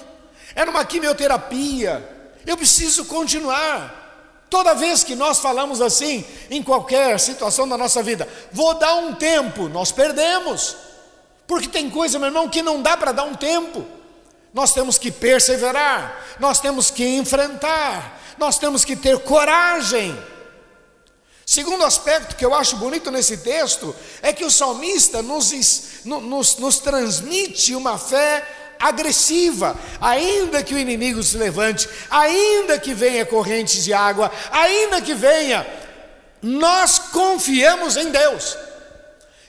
É 0.56 0.64
numa 0.64 0.86
quimioterapia. 0.86 2.10
Eu 2.46 2.56
preciso 2.56 3.04
continuar. 3.06 4.03
Toda 4.54 4.76
vez 4.76 5.04
que 5.04 5.16
nós 5.16 5.40
falamos 5.40 5.82
assim, 5.82 6.24
em 6.48 6.62
qualquer 6.62 7.20
situação 7.20 7.68
da 7.68 7.76
nossa 7.76 8.04
vida, 8.04 8.30
vou 8.52 8.76
dar 8.76 8.94
um 8.98 9.16
tempo, 9.16 9.68
nós 9.68 9.92
perdemos. 9.92 10.76
Porque 11.48 11.68
tem 11.68 11.90
coisa, 11.90 12.20
meu 12.20 12.28
irmão, 12.28 12.48
que 12.48 12.62
não 12.62 12.80
dá 12.80 12.96
para 12.96 13.12
dar 13.12 13.24
um 13.24 13.34
tempo. 13.34 13.84
Nós 14.54 14.72
temos 14.72 15.00
que 15.00 15.10
perseverar, 15.10 16.24
nós 16.40 16.60
temos 16.60 16.92
que 16.92 17.04
enfrentar, 17.04 18.22
nós 18.38 18.60
temos 18.60 18.86
que 18.86 18.96
ter 18.96 19.18
coragem. 19.22 20.16
Segundo 21.44 21.84
aspecto 21.84 22.36
que 22.36 22.46
eu 22.46 22.54
acho 22.54 22.78
bonito 22.78 23.10
nesse 23.10 23.38
texto 23.38 23.96
é 24.22 24.32
que 24.32 24.46
o 24.46 24.52
salmista 24.52 25.24
nos, 25.24 25.52
nos, 26.06 26.58
nos 26.58 26.78
transmite 26.78 27.74
uma 27.74 27.98
fé 27.98 28.63
agressiva, 28.88 29.78
ainda 30.02 30.62
que 30.62 30.74
o 30.74 30.78
inimigo 30.78 31.24
se 31.24 31.38
levante, 31.38 31.88
ainda 32.10 32.78
que 32.78 32.94
venha 32.94 33.26
correntes 33.26 33.84
de 33.84 33.94
água, 33.94 34.32
ainda 34.52 35.02
que 35.02 35.14
venha, 35.14 35.66
nós 36.42 37.00
confiamos 37.00 37.96
em 37.96 38.12
Deus. 38.12 38.58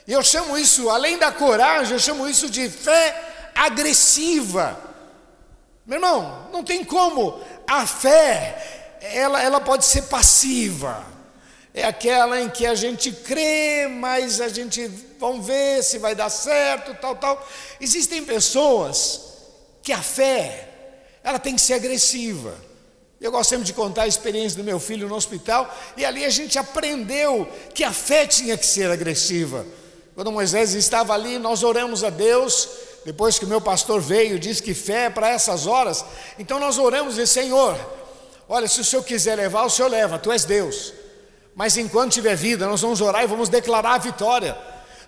E 0.07 0.13
eu 0.13 0.23
chamo 0.23 0.57
isso, 0.57 0.89
além 0.89 1.17
da 1.17 1.31
coragem, 1.31 1.93
eu 1.93 1.99
chamo 1.99 2.27
isso 2.27 2.49
de 2.49 2.69
fé 2.69 3.51
agressiva. 3.53 4.79
Meu 5.85 5.97
irmão, 5.97 6.47
não 6.51 6.63
tem 6.63 6.83
como 6.83 7.41
a 7.67 7.85
fé, 7.85 8.97
ela, 9.01 9.41
ela 9.41 9.59
pode 9.59 9.85
ser 9.85 10.03
passiva. 10.03 11.14
É 11.77 11.83
aquela 11.83 12.39
em 12.39 12.49
que 12.49 12.65
a 12.65 12.73
gente 12.73 13.11
crê, 13.11 13.85
mas 13.85 14.39
a 14.39 14.47
gente 14.47 14.87
vamos 15.19 15.45
ver 15.45 15.83
se 15.83 15.97
vai 15.97 16.15
dar 16.15 16.29
certo, 16.29 16.95
tal, 17.01 17.17
tal. 17.17 17.45
Existem 17.81 18.23
pessoas 18.23 19.19
que 19.83 19.91
a 19.91 20.01
fé, 20.01 20.69
ela 21.21 21.37
tem 21.37 21.53
que 21.53 21.59
ser 21.59 21.73
agressiva. 21.73 22.55
Eu 23.19 23.29
gosto 23.29 23.49
sempre 23.49 23.65
de 23.65 23.73
contar 23.73 24.03
a 24.03 24.07
experiência 24.07 24.57
do 24.57 24.63
meu 24.63 24.79
filho 24.79 25.09
no 25.09 25.15
hospital, 25.15 25.69
e 25.97 26.05
ali 26.05 26.23
a 26.23 26.29
gente 26.29 26.57
aprendeu 26.57 27.45
que 27.73 27.83
a 27.83 27.91
fé 27.91 28.25
tinha 28.25 28.57
que 28.57 28.65
ser 28.65 28.89
agressiva. 28.89 29.65
Quando 30.15 30.31
Moisés 30.31 30.73
estava 30.75 31.13
ali, 31.13 31.37
nós 31.37 31.61
oramos 31.61 32.05
a 32.05 32.09
Deus, 32.09 32.69
depois 33.03 33.37
que 33.37 33.43
o 33.43 33.49
meu 33.49 33.59
pastor 33.59 33.99
veio, 33.99 34.39
disse 34.39 34.63
que 34.63 34.73
fé 34.73 35.07
é 35.07 35.09
para 35.09 35.27
essas 35.27 35.67
horas, 35.67 36.05
então 36.39 36.57
nós 36.57 36.77
oramos 36.77 37.17
e 37.17 37.27
Senhor, 37.27 37.77
olha, 38.47 38.65
se 38.65 38.79
o 38.79 38.85
Senhor 38.85 39.03
quiser 39.03 39.35
levar, 39.35 39.65
o 39.65 39.69
Senhor 39.69 39.89
leva, 39.89 40.17
tu 40.17 40.31
és 40.31 40.45
Deus. 40.45 41.03
Mas 41.55 41.77
enquanto 41.77 42.11
tiver 42.11 42.35
vida, 42.35 42.67
nós 42.67 42.81
vamos 42.81 42.99
orar 42.99 43.23
e 43.23 43.27
vamos 43.27 43.47
declarar 43.47 43.93
a 43.93 43.97
vitória. 43.97 44.57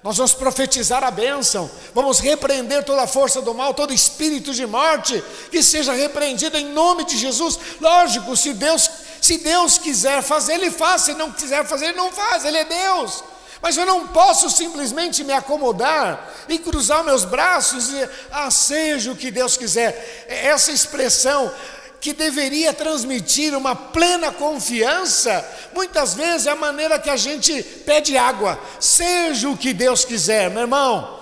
Nós 0.01 0.16
vamos 0.16 0.34
profetizar 0.34 1.04
a 1.04 1.12
bênção, 1.12 1.70
vamos 1.94 2.20
repreender 2.20 2.84
toda 2.86 3.01
a 3.01 3.08
força 3.08 3.42
do 3.42 3.54
mal, 3.54 3.74
todo 3.74 3.94
espírito 3.94 4.54
de 4.54 4.66
morte, 4.66 5.22
que 5.51 5.62
seja 5.62 5.92
repreendido 5.92 6.58
em 6.58 6.72
nome 6.72 7.04
de 7.04 7.18
Jesus. 7.18 7.60
Lógico, 7.82 8.38
se 8.38 8.54
Deus, 8.54 8.89
se 9.22 9.39
Deus 9.39 9.77
quiser 9.77 10.22
fazer, 10.22 10.54
Ele 10.54 10.72
faz, 10.72 11.01
se 11.01 11.13
não 11.13 11.32
quiser 11.32 11.66
fazer, 11.66 11.88
Ele 11.88 11.98
não 11.98 12.12
faz, 12.12 12.46
Ele 12.46 12.58
é 12.58 12.63
Deus. 12.63 13.24
Mas 13.62 13.75
eu 13.75 13.86
não 13.86 14.08
posso 14.08 14.50
simplesmente 14.50 15.24
me 15.24 15.34
acomodar 15.34 16.32
e 16.48 16.60
cruzar 16.60 17.04
meus 17.04 17.25
braços 17.25 17.89
e, 17.89 18.10
ah, 18.32 18.51
seja 18.51 19.12
o 19.12 19.16
que 19.16 19.32
Deus 19.32 19.58
quiser. 19.58 20.25
Essa 20.27 20.72
expressão, 20.72 21.51
que 22.00 22.13
deveria 22.13 22.74
transmitir 22.74 23.56
uma 23.56 23.75
plena 23.75 24.32
confiança, 24.32 25.46
muitas 25.74 26.13
vezes 26.13 26.48
é 26.48 26.51
a 26.51 26.56
maneira 26.56 27.00
que 27.00 27.10
a 27.10 27.18
gente 27.18 27.62
pede 27.86 28.18
água, 28.18 28.60
seja 28.80 29.50
o 29.50 29.58
que 29.58 29.74
Deus 29.74 30.06
quiser, 30.06 30.50
meu 30.50 30.62
irmão. 30.62 31.20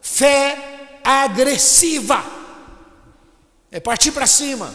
Fé 0.00 0.98
agressiva, 1.04 2.24
é 3.70 3.80
partir 3.80 4.12
para 4.12 4.26
cima. 4.26 4.74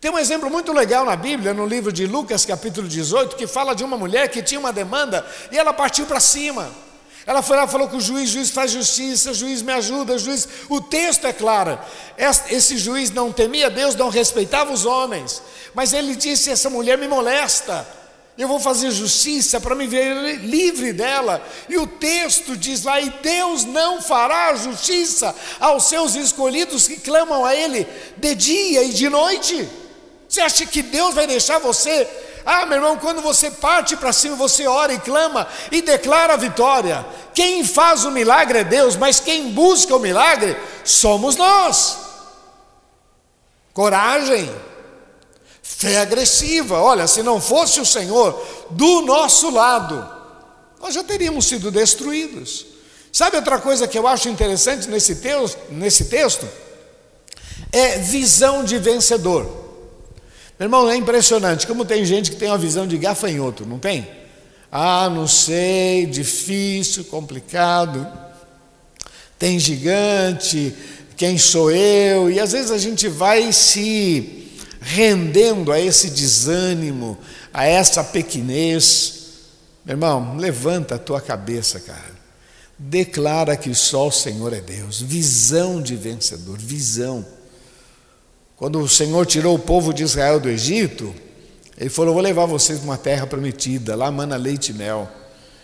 Tem 0.00 0.10
um 0.10 0.18
exemplo 0.18 0.48
muito 0.50 0.72
legal 0.72 1.04
na 1.04 1.14
Bíblia, 1.14 1.52
no 1.52 1.66
livro 1.66 1.92
de 1.92 2.06
Lucas, 2.06 2.46
capítulo 2.46 2.88
18, 2.88 3.36
que 3.36 3.46
fala 3.46 3.74
de 3.74 3.84
uma 3.84 3.98
mulher 3.98 4.28
que 4.28 4.42
tinha 4.42 4.58
uma 4.58 4.72
demanda 4.72 5.26
e 5.52 5.58
ela 5.58 5.72
partiu 5.72 6.06
para 6.06 6.18
cima. 6.18 6.70
Ela 7.26 7.42
foi 7.42 7.56
lá 7.56 7.66
falou 7.66 7.88
com 7.88 7.98
o 7.98 8.00
juiz, 8.00 8.30
juiz 8.30 8.50
faz 8.50 8.70
justiça, 8.70 9.34
juiz 9.34 9.62
me 9.62 9.72
ajuda, 9.72 10.18
juiz. 10.18 10.48
O 10.68 10.80
texto 10.80 11.26
é 11.26 11.32
claro. 11.32 11.78
Esse 12.48 12.78
juiz 12.78 13.10
não 13.10 13.32
temia 13.32 13.68
Deus, 13.68 13.94
não 13.94 14.08
respeitava 14.08 14.72
os 14.72 14.86
homens. 14.86 15.42
Mas 15.74 15.92
ele 15.92 16.16
disse: 16.16 16.50
essa 16.50 16.70
mulher 16.70 16.96
me 16.96 17.06
molesta. 17.06 17.86
Eu 18.38 18.48
vou 18.48 18.58
fazer 18.58 18.90
justiça 18.90 19.60
para 19.60 19.74
me 19.74 19.86
ver 19.86 20.38
livre 20.38 20.94
dela. 20.94 21.46
E 21.68 21.76
o 21.76 21.86
texto 21.86 22.56
diz 22.56 22.84
lá: 22.84 22.98
e 23.00 23.10
Deus 23.22 23.64
não 23.64 24.00
fará 24.00 24.54
justiça 24.54 25.34
aos 25.60 25.84
seus 25.84 26.14
escolhidos 26.14 26.88
que 26.88 26.96
clamam 26.96 27.44
a 27.44 27.54
Ele 27.54 27.86
de 28.16 28.34
dia 28.34 28.82
e 28.82 28.92
de 28.94 29.10
noite. 29.10 29.68
Você 30.26 30.40
acha 30.40 30.64
que 30.64 30.80
Deus 30.80 31.14
vai 31.14 31.26
deixar 31.26 31.58
você 31.58 32.08
ah, 32.44 32.66
meu 32.66 32.76
irmão, 32.76 32.96
quando 32.96 33.20
você 33.20 33.50
parte 33.50 33.96
para 33.96 34.12
cima, 34.12 34.36
você 34.36 34.66
ora 34.66 34.92
e 34.92 34.98
clama 34.98 35.46
e 35.70 35.82
declara 35.82 36.34
a 36.34 36.36
vitória. 36.36 37.04
Quem 37.34 37.64
faz 37.64 38.04
o 38.04 38.10
milagre 38.10 38.60
é 38.60 38.64
Deus, 38.64 38.96
mas 38.96 39.20
quem 39.20 39.50
busca 39.50 39.94
o 39.94 40.00
milagre 40.00 40.56
somos 40.84 41.36
nós. 41.36 41.98
Coragem, 43.72 44.50
fé 45.62 46.00
agressiva. 46.00 46.80
Olha, 46.80 47.06
se 47.06 47.22
não 47.22 47.40
fosse 47.40 47.80
o 47.80 47.86
Senhor 47.86 48.42
do 48.70 49.02
nosso 49.02 49.50
lado, 49.50 50.08
nós 50.80 50.94
já 50.94 51.04
teríamos 51.04 51.46
sido 51.46 51.70
destruídos. 51.70 52.66
Sabe 53.12 53.36
outra 53.36 53.58
coisa 53.58 53.88
que 53.88 53.98
eu 53.98 54.06
acho 54.06 54.28
interessante 54.28 54.88
nesse 54.88 55.16
texto? 55.16 55.58
Nesse 55.70 56.06
texto? 56.06 56.48
É 57.72 57.98
visão 57.98 58.64
de 58.64 58.78
vencedor. 58.78 59.69
Meu 60.60 60.66
irmão, 60.66 60.90
é 60.90 60.94
impressionante 60.94 61.66
como 61.66 61.86
tem 61.86 62.04
gente 62.04 62.30
que 62.30 62.36
tem 62.36 62.48
uma 62.50 62.58
visão 62.58 62.86
de 62.86 62.98
gafanhoto, 62.98 63.64
não 63.64 63.78
tem? 63.78 64.06
Ah, 64.70 65.08
não 65.08 65.26
sei, 65.26 66.04
difícil, 66.04 67.06
complicado, 67.06 68.06
tem 69.38 69.58
gigante, 69.58 70.74
quem 71.16 71.38
sou 71.38 71.70
eu? 71.70 72.30
E 72.30 72.38
às 72.38 72.52
vezes 72.52 72.70
a 72.70 72.76
gente 72.76 73.08
vai 73.08 73.50
se 73.54 74.50
rendendo 74.82 75.72
a 75.72 75.80
esse 75.80 76.10
desânimo, 76.10 77.16
a 77.54 77.64
essa 77.64 78.04
pequenez. 78.04 79.14
Meu 79.82 79.94
irmão, 79.94 80.36
levanta 80.36 80.96
a 80.96 80.98
tua 80.98 81.22
cabeça, 81.22 81.80
cara. 81.80 82.20
Declara 82.78 83.56
que 83.56 83.74
só 83.74 84.08
o 84.08 84.12
Senhor 84.12 84.52
é 84.52 84.60
Deus. 84.60 85.00
Visão 85.00 85.80
de 85.80 85.96
vencedor, 85.96 86.58
visão. 86.58 87.24
Quando 88.60 88.78
o 88.78 88.86
Senhor 88.86 89.24
tirou 89.24 89.54
o 89.54 89.58
povo 89.58 89.90
de 89.90 90.02
Israel 90.02 90.38
do 90.38 90.46
Egito, 90.46 91.14
ele 91.78 91.88
falou: 91.88 92.12
Vou 92.12 92.22
levar 92.22 92.44
vocês 92.44 92.78
para 92.78 92.84
uma 92.90 92.98
terra 92.98 93.26
prometida, 93.26 93.96
lá 93.96 94.10
mana 94.10 94.36
leite 94.36 94.68
e 94.68 94.74
mel. 94.74 95.08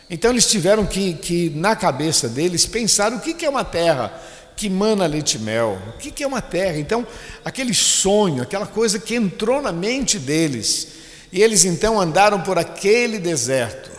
Então 0.09 0.31
eles 0.31 0.47
tiveram 0.47 0.87
que, 0.87 1.13
que 1.13 1.51
na 1.51 1.77
cabeça 1.77 2.27
deles, 2.27 2.65
pensar 2.65 3.13
o 3.13 3.21
que, 3.21 3.35
que 3.35 3.45
é 3.45 3.51
uma 3.51 3.65
terra 3.65 4.19
que 4.57 4.71
mana 4.71 5.05
leite 5.05 5.37
e 5.37 5.41
mel, 5.41 5.79
o 5.95 5.99
que, 5.99 6.11
que 6.11 6.25
é 6.25 6.27
uma 6.27 6.41
terra. 6.41 6.79
Então, 6.79 7.07
aquele 7.45 7.75
sonho, 7.75 8.43
aquela 8.43 8.67
coisa 8.67 8.99
que 8.99 9.15
entrou 9.15 9.61
na 9.61 9.73
mente 9.73 10.19
deles, 10.19 10.89
e 11.31 11.43
eles 11.43 11.67
então 11.67 12.01
andaram 12.01 12.41
por 12.41 12.59
aquele 12.59 13.19
deserto. 13.19 13.91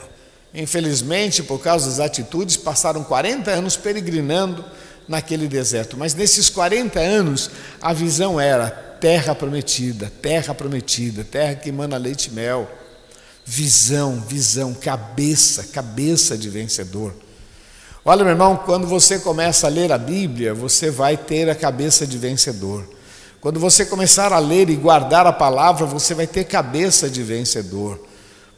Infelizmente, 0.51 1.43
por 1.43 1.59
causa 1.59 1.87
das 1.87 1.99
atitudes, 1.99 2.57
passaram 2.57 3.03
40 3.03 3.51
anos 3.51 3.77
peregrinando 3.77 4.65
naquele 5.07 5.47
deserto, 5.47 5.95
mas 5.95 6.15
nesses 6.15 6.49
40 6.49 6.99
anos 6.99 7.51
a 7.79 7.93
visão 7.93 8.41
era 8.41 8.86
terra 8.99 9.33
prometida, 9.35 10.11
terra 10.21 10.53
prometida, 10.53 11.23
terra 11.23 11.55
que 11.55 11.69
emana 11.69 11.97
leite 11.97 12.27
e 12.27 12.33
mel. 12.33 12.69
Visão, 13.45 14.19
visão, 14.27 14.73
cabeça, 14.73 15.63
cabeça 15.71 16.37
de 16.37 16.49
vencedor. 16.49 17.13
Olha, 18.03 18.23
meu 18.23 18.31
irmão, 18.31 18.57
quando 18.65 18.87
você 18.87 19.19
começa 19.19 19.67
a 19.67 19.69
ler 19.69 19.91
a 19.91 19.97
Bíblia, 19.97 20.53
você 20.53 20.89
vai 20.89 21.17
ter 21.17 21.49
a 21.49 21.55
cabeça 21.55 22.07
de 22.07 22.17
vencedor. 22.17 22.87
Quando 23.39 23.59
você 23.59 23.85
começar 23.85 24.33
a 24.33 24.39
ler 24.39 24.69
e 24.69 24.75
guardar 24.75 25.27
a 25.27 25.33
palavra, 25.33 25.85
você 25.85 26.13
vai 26.13 26.25
ter 26.25 26.45
cabeça 26.45 27.09
de 27.09 27.21
vencedor. 27.21 27.99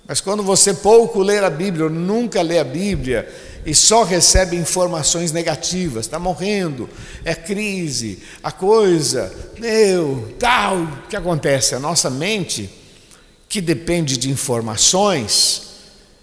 Mas 0.09 0.19
quando 0.19 0.41
você 0.41 0.73
pouco 0.73 1.21
ler 1.21 1.43
a 1.43 1.51
Bíblia, 1.51 1.83
ou 1.83 1.89
nunca 1.91 2.41
lê 2.41 2.57
a 2.57 2.63
Bíblia, 2.63 3.31
e 3.63 3.75
só 3.75 4.03
recebe 4.03 4.55
informações 4.55 5.31
negativas, 5.31 6.07
está 6.07 6.17
morrendo, 6.17 6.89
é 7.23 7.35
crise, 7.35 8.17
a 8.41 8.51
coisa, 8.51 9.31
meu, 9.59 10.33
tal. 10.39 10.77
O 10.77 11.07
que 11.07 11.15
acontece? 11.15 11.75
A 11.75 11.79
nossa 11.79 12.09
mente, 12.09 12.67
que 13.47 13.61
depende 13.61 14.17
de 14.17 14.31
informações, 14.31 15.69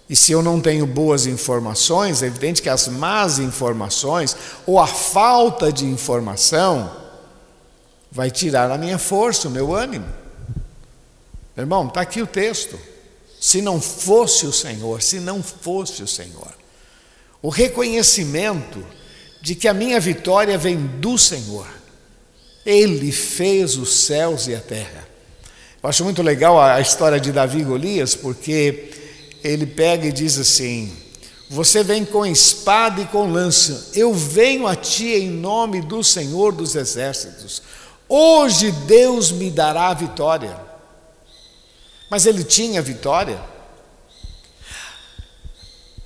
e 0.09 0.17
se 0.17 0.33
eu 0.33 0.43
não 0.43 0.59
tenho 0.59 0.85
boas 0.85 1.25
informações, 1.25 2.21
é 2.21 2.25
evidente 2.25 2.61
que 2.61 2.67
as 2.67 2.89
más 2.89 3.39
informações, 3.39 4.35
ou 4.65 4.81
a 4.81 4.87
falta 4.87 5.71
de 5.71 5.85
informação, 5.85 6.91
vai 8.11 8.29
tirar 8.29 8.69
a 8.69 8.77
minha 8.77 8.97
força, 8.97 9.47
o 9.47 9.51
meu 9.51 9.73
ânimo. 9.73 10.07
Irmão, 11.55 11.87
está 11.87 12.01
aqui 12.01 12.21
o 12.21 12.27
texto. 12.27 12.77
Se 13.39 13.61
não 13.61 13.79
fosse 13.79 14.45
o 14.45 14.53
Senhor, 14.53 15.01
se 15.01 15.19
não 15.19 15.43
fosse 15.43 16.01
o 16.01 16.07
Senhor, 16.07 16.53
o 17.41 17.49
reconhecimento 17.49 18.83
de 19.41 19.55
que 19.55 19.67
a 19.67 19.73
minha 19.73 19.99
vitória 19.99 20.57
vem 20.57 20.75
do 20.75 21.17
Senhor. 21.17 21.67
Ele 22.65 23.11
fez 23.11 23.77
os 23.77 24.05
céus 24.05 24.47
e 24.47 24.55
a 24.55 24.59
terra. 24.59 25.07
Eu 25.81 25.89
acho 25.89 26.03
muito 26.03 26.21
legal 26.21 26.59
a 26.59 26.81
história 26.81 27.19
de 27.19 27.31
Davi 27.31 27.59
e 27.59 27.63
Golias, 27.63 28.15
porque 28.15 28.91
ele 29.43 29.65
pega 29.65 30.07
e 30.07 30.11
diz 30.11 30.37
assim: 30.37 30.91
Você 31.49 31.83
vem 31.83 32.03
com 32.03 32.25
espada 32.25 33.01
e 33.01 33.05
com 33.05 33.31
lança, 33.31 33.91
eu 33.93 34.13
venho 34.13 34.67
a 34.67 34.75
ti 34.75 35.13
em 35.13 35.29
nome 35.29 35.81
do 35.81 36.03
Senhor 36.03 36.51
dos 36.51 36.75
exércitos. 36.75 37.61
Hoje 38.09 38.71
Deus 38.71 39.31
me 39.31 39.49
dará 39.49 39.89
a 39.89 39.93
vitória. 39.93 40.66
Mas 42.09 42.25
ele 42.25 42.43
tinha 42.43 42.81
vitória. 42.81 43.39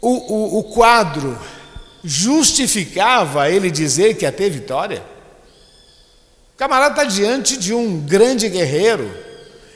O, 0.01 0.09
o, 0.09 0.59
o 0.59 0.63
quadro 0.63 1.37
justificava 2.03 3.49
ele 3.49 3.69
dizer 3.69 4.15
que 4.15 4.25
ia 4.25 4.31
ter 4.31 4.49
vitória. 4.49 5.03
O 6.53 6.57
camarada 6.57 7.01
está 7.01 7.03
diante 7.03 7.57
de 7.57 7.73
um 7.73 7.99
grande 7.99 8.49
guerreiro 8.49 9.11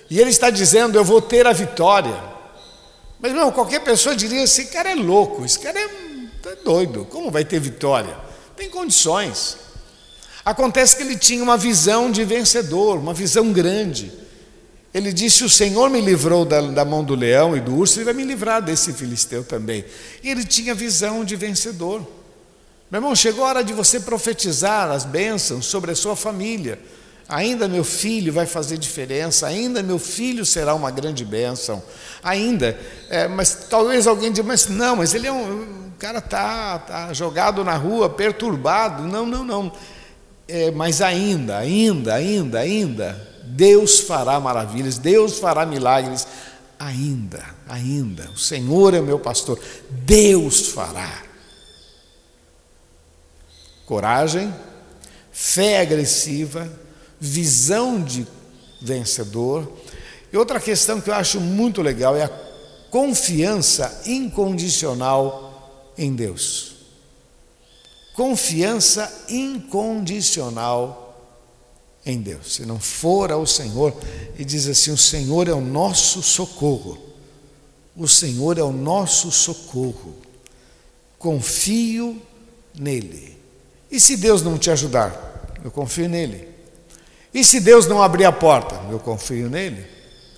e 0.10 0.20
ele 0.20 0.30
está 0.30 0.50
dizendo: 0.50 0.98
Eu 0.98 1.04
vou 1.04 1.22
ter 1.22 1.46
a 1.46 1.54
vitória. 1.54 2.16
Mas, 3.20 3.34
não, 3.34 3.52
qualquer 3.52 3.82
pessoa 3.82 4.16
diria: 4.16 4.44
Esse 4.44 4.66
cara 4.66 4.92
é 4.92 4.96
louco, 4.96 5.46
esse 5.46 5.60
cara 5.60 5.80
é, 5.80 5.90
é 6.50 6.56
doido, 6.64 7.06
como 7.06 7.32
vai 7.32 7.46
ter 7.46 7.60
vitória? 7.60 8.16
Tem 8.56 8.70
condições. 8.70 9.58
Acontece 10.44 10.96
que 10.96 11.04
ele 11.04 11.18
tinha 11.18 11.44
uma 11.44 11.58
visão 11.58 12.12
de 12.12 12.24
vencedor, 12.24 12.98
uma 12.98 13.14
visão 13.14 13.52
grande. 13.52 14.12
Ele 14.96 15.12
disse: 15.12 15.44
O 15.44 15.50
Senhor 15.50 15.90
me 15.90 16.00
livrou 16.00 16.46
da, 16.46 16.62
da, 16.62 16.86
mão 16.86 17.04
do 17.04 17.16
leão 17.16 17.56
e 17.56 17.60
do 17.60 17.76
urso, 17.76 17.98
ele 17.98 18.06
vai 18.06 18.14
me 18.14 18.24
livrar 18.24 18.62
desse 18.62 18.94
filisteu 18.94 19.44
também. 19.44 19.84
E 20.24 20.30
ele 20.30 20.46
tinha 20.46 20.74
visão 20.74 21.26
de 21.26 21.36
vencedor. 21.36 22.00
Meu 22.90 23.00
irmão, 23.00 23.14
chegou 23.14 23.44
a 23.44 23.50
hora 23.50 23.64
de 23.64 23.74
você 23.74 24.00
profetizar 24.00 24.90
as 24.90 25.04
bênçãos 25.04 25.66
sobre 25.66 25.92
a 25.92 25.96
sua 25.96 26.16
família. 26.16 26.80
Ainda 27.28 27.68
meu 27.68 27.84
filho 27.84 28.32
vai 28.32 28.46
fazer 28.46 28.78
diferença, 28.78 29.48
ainda 29.48 29.84
meu 29.84 30.00
filho 30.00 30.46
será 30.46 30.74
uma 30.74 30.92
grande 30.92 31.26
bênção, 31.26 31.84
ainda. 32.24 32.80
É, 33.10 33.28
mas 33.28 33.68
talvez 33.70 34.08
alguém 34.08 34.32
diga, 34.32 34.48
mas 34.48 34.68
não, 34.68 34.96
mas 34.96 35.14
ele 35.14 35.28
é 35.28 35.32
um. 35.32 35.64
O 35.90 35.98
cara 36.00 36.20
está 36.20 36.80
tá 36.80 37.14
jogado 37.14 37.66
na 37.66 37.76
rua, 37.76 38.10
perturbado. 38.10 39.04
Não, 39.04 39.26
não, 39.26 39.44
não. 39.44 39.74
É, 40.48 40.72
mas 40.72 41.02
ainda, 41.02 41.58
ainda, 41.58 42.14
ainda, 42.14 42.60
ainda, 42.60 43.35
Deus 43.48 44.02
fará 44.02 44.40
maravilhas, 44.40 44.98
Deus 44.98 45.40
fará 45.40 45.66
milagres. 45.66 46.28
Ainda, 46.78 47.46
ainda. 47.68 48.30
O 48.32 48.38
Senhor 48.38 48.94
é 48.94 49.02
meu 49.02 49.20
pastor, 49.20 49.60
Deus 49.90 50.68
fará. 50.70 51.24
Coragem, 53.86 54.54
fé 55.32 55.80
agressiva, 55.80 56.72
visão 57.20 58.02
de 58.04 58.28
vencedor. 58.82 59.72
E 60.32 60.38
outra 60.38 60.60
questão 60.60 61.00
que 61.00 61.10
eu 61.10 61.14
acho 61.14 61.40
muito 61.40 61.82
legal 61.82 62.16
é 62.16 62.24
a 62.24 62.32
confiança 62.90 64.02
incondicional 64.06 65.94
em 65.98 66.14
Deus. 66.14 66.76
Confiança 68.14 69.26
incondicional 69.30 71.02
em 71.02 71.05
Deus. 72.20 72.54
Se 72.54 72.66
não 72.66 72.80
for 72.80 73.32
ao 73.32 73.48
Senhor, 73.48 73.94
e 74.38 74.46
diz 74.46 74.68
assim: 74.68 74.92
o 74.92 74.98
Senhor 74.98 75.48
é 75.48 75.54
o 75.54 75.62
nosso 75.62 76.22
socorro. 76.22 77.00
O 77.98 78.08
Senhor 78.08 78.58
é 78.58 78.64
o 78.64 78.72
nosso 78.72 79.32
socorro. 79.32 80.16
Confio 81.18 82.22
nele. 82.78 83.36
E 83.90 84.00
se 84.00 84.18
Deus 84.18 84.44
não 84.44 84.58
te 84.58 84.70
ajudar? 84.70 85.58
Eu 85.64 85.72
confio 85.72 86.08
nele. 86.08 86.48
E 87.34 87.44
se 87.44 87.60
Deus 87.60 87.88
não 87.88 88.02
abrir 88.02 88.26
a 88.26 88.32
porta? 88.32 88.76
Eu 88.92 89.00
confio 89.00 89.50
nele. 89.50 89.86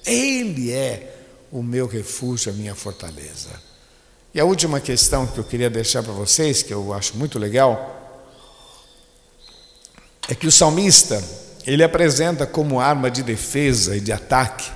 Ele 0.06 0.72
é 0.72 1.16
o 1.52 1.62
meu 1.62 1.86
refúgio, 1.86 2.52
a 2.52 2.56
minha 2.56 2.76
fortaleza. 2.76 3.50
E 4.34 4.40
a 4.40 4.46
última 4.46 4.80
questão 4.80 5.26
que 5.26 5.38
eu 5.38 5.44
queria 5.44 5.70
deixar 5.70 6.04
para 6.04 6.14
vocês, 6.14 6.62
que 6.62 6.74
eu 6.74 6.94
acho 6.94 7.18
muito 7.18 7.40
legal, 7.40 7.96
é 10.30 10.36
que 10.36 10.48
o 10.48 10.52
salmista, 10.52 11.24
ele 11.68 11.84
apresenta 11.84 12.48
como 12.48 12.80
arma 12.80 13.12
de 13.12 13.22
defesa 13.22 13.98
e 13.98 14.00
de 14.00 14.14
ataque 14.14 14.72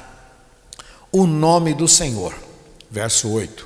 o 1.09 1.25
nome 1.25 1.73
do 1.73 1.87
Senhor. 1.87 2.33
Verso 2.89 3.29
8. 3.29 3.65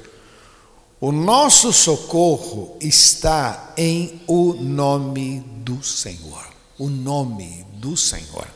O 1.02 1.12
nosso 1.12 1.74
socorro 1.74 2.78
está 2.80 3.74
em 3.76 4.22
o 4.28 4.54
nome 4.54 5.44
do 5.58 5.84
Senhor. 5.84 6.46
O 6.78 6.88
nome 6.88 7.66
do 7.74 7.98
Senhor. 7.98 8.48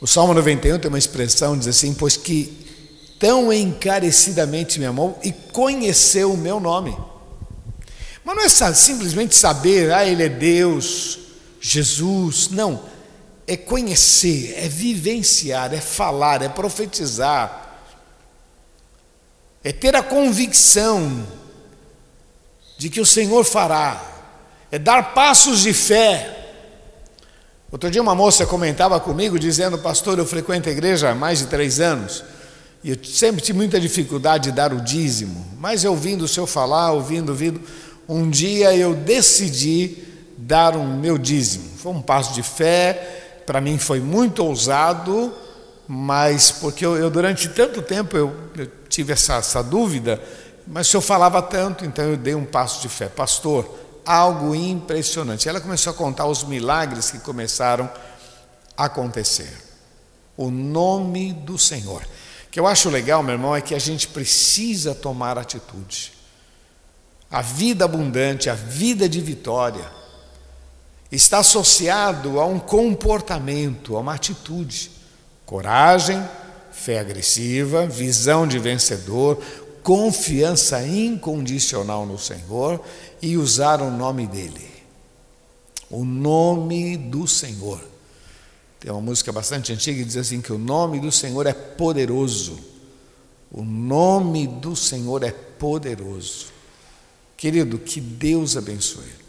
O 0.00 0.06
Salmo 0.06 0.32
91 0.32 0.78
tem 0.78 0.88
uma 0.88 0.98
expressão, 0.98 1.56
diz 1.56 1.68
assim: 1.68 1.92
Pois 1.92 2.16
que 2.16 2.64
tão 3.18 3.52
encarecidamente 3.52 4.78
me 4.78 4.86
amou 4.86 5.18
e 5.22 5.30
conheceu 5.30 6.32
o 6.32 6.38
meu 6.38 6.58
nome. 6.58 6.96
Mas 8.24 8.34
não 8.34 8.42
é 8.42 8.72
simplesmente 8.72 9.34
saber, 9.34 9.92
ah, 9.92 10.06
Ele 10.06 10.22
é 10.22 10.28
Deus, 10.30 11.18
Jesus. 11.60 12.48
Não. 12.48 12.93
É 13.46 13.56
conhecer, 13.56 14.54
é 14.56 14.68
vivenciar, 14.68 15.72
é 15.74 15.80
falar, 15.80 16.42
é 16.42 16.48
profetizar, 16.48 17.78
é 19.62 19.72
ter 19.72 19.94
a 19.94 20.02
convicção 20.02 21.26
de 22.78 22.88
que 22.88 23.00
o 23.00 23.06
Senhor 23.06 23.44
fará, 23.44 24.02
é 24.70 24.78
dar 24.78 25.14
passos 25.14 25.60
de 25.60 25.72
fé 25.72 26.34
Outro 27.74 27.90
dia 27.90 28.00
uma 28.00 28.14
moça 28.14 28.46
comentava 28.46 29.00
comigo 29.00 29.36
dizendo, 29.36 29.76
pastor, 29.76 30.16
eu 30.16 30.24
frequento 30.24 30.68
a 30.68 30.72
igreja 30.72 31.10
há 31.10 31.14
mais 31.14 31.40
de 31.40 31.46
três 31.46 31.80
anos 31.80 32.22
e 32.84 32.90
eu 32.90 32.98
sempre 33.02 33.40
tive 33.42 33.58
muita 33.58 33.80
dificuldade 33.80 34.44
de 34.44 34.52
dar 34.52 34.72
o 34.72 34.80
dízimo, 34.80 35.44
mas 35.58 35.84
ouvindo 35.84 36.22
o 36.22 36.28
senhor 36.28 36.46
falar, 36.46 36.92
ouvindo, 36.92 37.30
ouvindo, 37.30 37.60
um 38.08 38.30
dia 38.30 38.72
eu 38.76 38.94
decidi 38.94 40.04
dar 40.38 40.76
o 40.76 40.84
meu 40.84 41.18
dízimo. 41.18 41.68
Foi 41.76 41.90
um 41.90 42.00
passo 42.00 42.32
de 42.32 42.44
fé, 42.44 43.23
para 43.46 43.60
mim 43.60 43.78
foi 43.78 44.00
muito 44.00 44.44
ousado, 44.44 45.32
mas 45.86 46.50
porque 46.50 46.84
eu, 46.84 46.96
eu 46.96 47.10
durante 47.10 47.48
tanto 47.48 47.82
tempo 47.82 48.16
eu, 48.16 48.34
eu 48.56 48.70
tive 48.88 49.12
essa, 49.12 49.34
essa 49.34 49.62
dúvida, 49.62 50.22
mas 50.66 50.88
o 50.88 50.90
senhor 50.90 51.02
falava 51.02 51.42
tanto, 51.42 51.84
então 51.84 52.04
eu 52.04 52.16
dei 52.16 52.34
um 52.34 52.44
passo 52.44 52.80
de 52.80 52.88
fé. 52.88 53.08
Pastor, 53.08 53.68
algo 54.04 54.54
impressionante. 54.54 55.48
Ela 55.48 55.60
começou 55.60 55.92
a 55.92 55.96
contar 55.96 56.26
os 56.26 56.44
milagres 56.44 57.10
que 57.10 57.18
começaram 57.18 57.90
a 58.76 58.86
acontecer. 58.86 59.52
O 60.36 60.50
nome 60.50 61.32
do 61.32 61.58
Senhor. 61.58 62.02
O 62.46 62.50
que 62.50 62.58
eu 62.58 62.66
acho 62.66 62.88
legal, 62.88 63.22
meu 63.22 63.34
irmão, 63.34 63.54
é 63.54 63.60
que 63.60 63.74
a 63.74 63.78
gente 63.78 64.08
precisa 64.08 64.94
tomar 64.94 65.38
atitude. 65.38 66.12
A 67.30 67.42
vida 67.42 67.84
abundante, 67.84 68.48
a 68.48 68.54
vida 68.54 69.08
de 69.08 69.20
vitória, 69.20 69.84
está 71.16 71.38
associado 71.38 72.40
a 72.40 72.46
um 72.46 72.58
comportamento, 72.58 73.96
a 73.96 74.00
uma 74.00 74.14
atitude. 74.14 74.90
Coragem, 75.46 76.22
fé 76.72 76.98
agressiva, 76.98 77.86
visão 77.86 78.46
de 78.46 78.58
vencedor, 78.58 79.40
confiança 79.82 80.84
incondicional 80.86 82.06
no 82.06 82.18
Senhor 82.18 82.80
e 83.20 83.36
usar 83.36 83.80
o 83.80 83.90
nome 83.90 84.26
dele. 84.26 84.68
O 85.90 86.04
nome 86.04 86.96
do 86.96 87.28
Senhor. 87.28 87.80
Tem 88.80 88.90
uma 88.90 89.00
música 89.00 89.30
bastante 89.30 89.72
antiga 89.72 89.98
que 89.98 90.04
diz 90.04 90.16
assim: 90.16 90.40
que 90.40 90.52
o 90.52 90.58
nome 90.58 91.00
do 91.00 91.12
Senhor 91.12 91.46
é 91.46 91.52
poderoso. 91.52 92.58
O 93.52 93.62
nome 93.62 94.46
do 94.46 94.74
Senhor 94.74 95.22
é 95.22 95.30
poderoso. 95.30 96.46
Querido, 97.36 97.78
que 97.78 98.00
Deus 98.00 98.56
abençoe. 98.56 99.23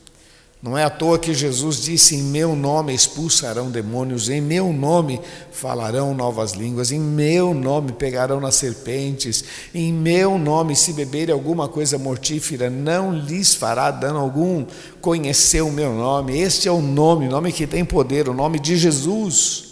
Não 0.65 0.75
é 0.75 0.83
à 0.83 0.89
toa 0.89 1.19
que 1.19 1.31
Jesus 1.31 1.83
disse: 1.83 2.15
Em 2.15 2.23
meu 2.23 2.55
nome 2.55 2.91
expulsarão 2.91 3.69
demônios, 3.69 4.29
em 4.29 4.41
meu 4.41 4.73
nome 4.73 5.21
falarão 5.51 6.11
novas 6.15 6.53
línguas, 6.53 6.91
em 6.91 6.99
meu 6.99 7.53
nome 7.53 7.91
pegarão 7.91 8.39
nas 8.39 8.55
serpentes, 8.55 9.43
em 9.75 9.93
meu 9.93 10.39
nome, 10.39 10.75
se 10.75 10.91
beberem 10.91 11.31
alguma 11.31 11.69
coisa 11.69 11.99
mortífera, 11.99 12.67
não 12.67 13.13
lhes 13.13 13.53
fará 13.53 13.91
dano 13.91 14.17
algum. 14.17 14.65
Conhecer 14.99 15.61
o 15.61 15.71
meu 15.71 15.93
nome, 15.93 16.35
este 16.35 16.67
é 16.67 16.71
o 16.71 16.81
nome, 16.81 17.27
o 17.27 17.31
nome 17.31 17.51
que 17.51 17.67
tem 17.67 17.85
poder, 17.85 18.27
o 18.27 18.33
nome 18.33 18.57
de 18.59 18.75
Jesus. 18.75 19.65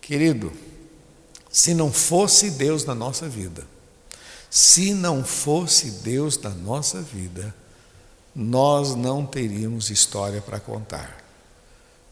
Querido, 0.00 0.50
se 1.50 1.74
não 1.74 1.92
fosse 1.92 2.52
Deus 2.52 2.86
na 2.86 2.94
nossa 2.94 3.28
vida, 3.28 3.62
se 4.48 4.94
não 4.94 5.22
fosse 5.22 5.90
Deus 6.02 6.40
na 6.40 6.48
nossa 6.48 7.02
vida, 7.02 7.54
nós 8.34 8.94
não 8.94 9.26
teríamos 9.26 9.90
história 9.90 10.40
para 10.40 10.58
contar. 10.58 11.22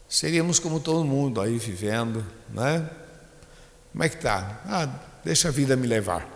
Seríamos 0.07 0.59
como 0.59 0.79
todo 0.79 1.05
mundo 1.05 1.39
aí 1.39 1.57
vivendo, 1.57 2.25
né? 2.49 2.89
Como 3.91 4.03
é 4.03 4.09
que 4.09 4.17
tá? 4.17 4.61
Ah, 4.65 4.87
deixa 5.23 5.47
a 5.47 5.51
vida 5.51 5.75
me 5.75 5.87
levar. 5.87 6.27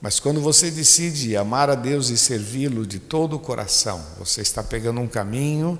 Mas 0.00 0.18
quando 0.18 0.40
você 0.40 0.68
decide 0.70 1.36
amar 1.36 1.70
a 1.70 1.76
Deus 1.76 2.08
e 2.08 2.18
servi-lo 2.18 2.84
de 2.84 2.98
todo 2.98 3.36
o 3.36 3.38
coração, 3.38 4.04
você 4.18 4.40
está 4.40 4.62
pegando 4.62 5.00
um 5.00 5.06
caminho 5.06 5.78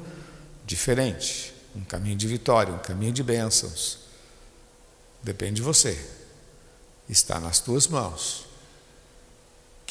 diferente, 0.64 1.52
um 1.74 1.82
caminho 1.82 2.16
de 2.16 2.28
vitória, 2.28 2.72
um 2.72 2.78
caminho 2.78 3.12
de 3.12 3.22
bênçãos. 3.22 3.98
Depende 5.22 5.54
de 5.54 5.62
você. 5.62 5.98
Está 7.08 7.40
nas 7.40 7.58
tuas 7.58 7.88
mãos. 7.88 8.51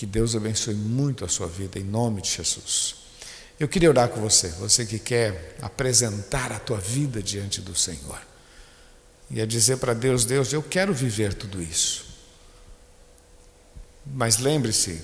Que 0.02 0.08
Deus 0.08 0.36
abençoe 0.36 0.74
muito 0.74 1.24
a 1.24 1.28
sua 1.28 1.46
vida 1.46 1.78
em 1.78 1.84
nome 1.84 2.24
de 2.24 2.32
Jesus. 2.32 2.96
Eu 3.60 3.68
queria 3.68 3.88
orar 3.88 4.10
com 4.10 4.20
você, 4.20 4.48
você 4.48 4.84
que 4.84 4.98
quer 4.98 5.56
apresentar 5.62 6.52
a 6.52 6.58
tua 6.58 6.80
vida 6.80 7.22
diante 7.22 7.62
do 7.62 7.76
Senhor. 7.76 8.20
E 9.30 9.40
a 9.40 9.46
dizer 9.46 9.78
para 9.78 9.94
Deus, 9.94 10.26
Deus, 10.26 10.54
eu 10.54 10.64
quero 10.64 10.92
viver 10.92 11.36
tudo 11.36 11.62
isso. 11.62 12.08
Mas 14.04 14.40
lembre-se, 14.40 15.00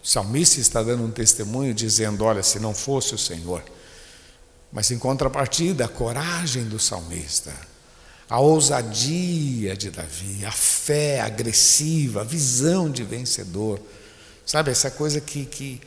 o 0.00 0.06
salmista 0.06 0.60
está 0.60 0.80
dando 0.80 1.02
um 1.02 1.10
testemunho 1.10 1.74
dizendo: 1.74 2.22
Olha, 2.22 2.44
se 2.44 2.60
não 2.60 2.72
fosse 2.72 3.16
o 3.16 3.18
Senhor. 3.18 3.64
Mas 4.72 4.92
em 4.92 4.98
contrapartida, 5.00 5.86
a 5.86 5.88
coragem 5.88 6.68
do 6.68 6.78
salmista, 6.78 7.52
a 8.28 8.38
ousadia 8.40 9.74
de 9.74 9.90
Davi, 9.90 10.44
a 10.44 10.52
fé 10.52 11.20
agressiva, 11.20 12.20
a 12.20 12.24
visão 12.24 12.90
de 12.90 13.02
vencedor, 13.02 13.80
sabe, 14.44 14.70
essa 14.70 14.90
coisa 14.90 15.20
que, 15.20 15.46
que, 15.46 15.80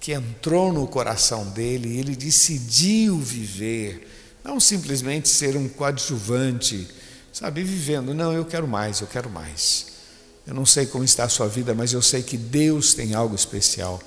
que 0.00 0.12
entrou 0.12 0.72
no 0.72 0.86
coração 0.86 1.46
dele 1.46 1.88
e 1.88 1.98
ele 1.98 2.14
decidiu 2.14 3.18
viver, 3.18 4.06
não 4.44 4.60
simplesmente 4.60 5.28
ser 5.28 5.56
um 5.56 5.68
coadjuvante, 5.68 6.88
sabe, 7.32 7.64
vivendo, 7.64 8.14
não, 8.14 8.32
eu 8.32 8.44
quero 8.44 8.68
mais, 8.68 9.00
eu 9.00 9.06
quero 9.08 9.28
mais. 9.28 9.86
Eu 10.46 10.54
não 10.54 10.64
sei 10.64 10.86
como 10.86 11.04
está 11.04 11.24
a 11.24 11.28
sua 11.28 11.48
vida, 11.48 11.74
mas 11.74 11.92
eu 11.92 12.00
sei 12.00 12.22
que 12.22 12.36
Deus 12.36 12.94
tem 12.94 13.12
algo 13.14 13.34
especial 13.34 14.00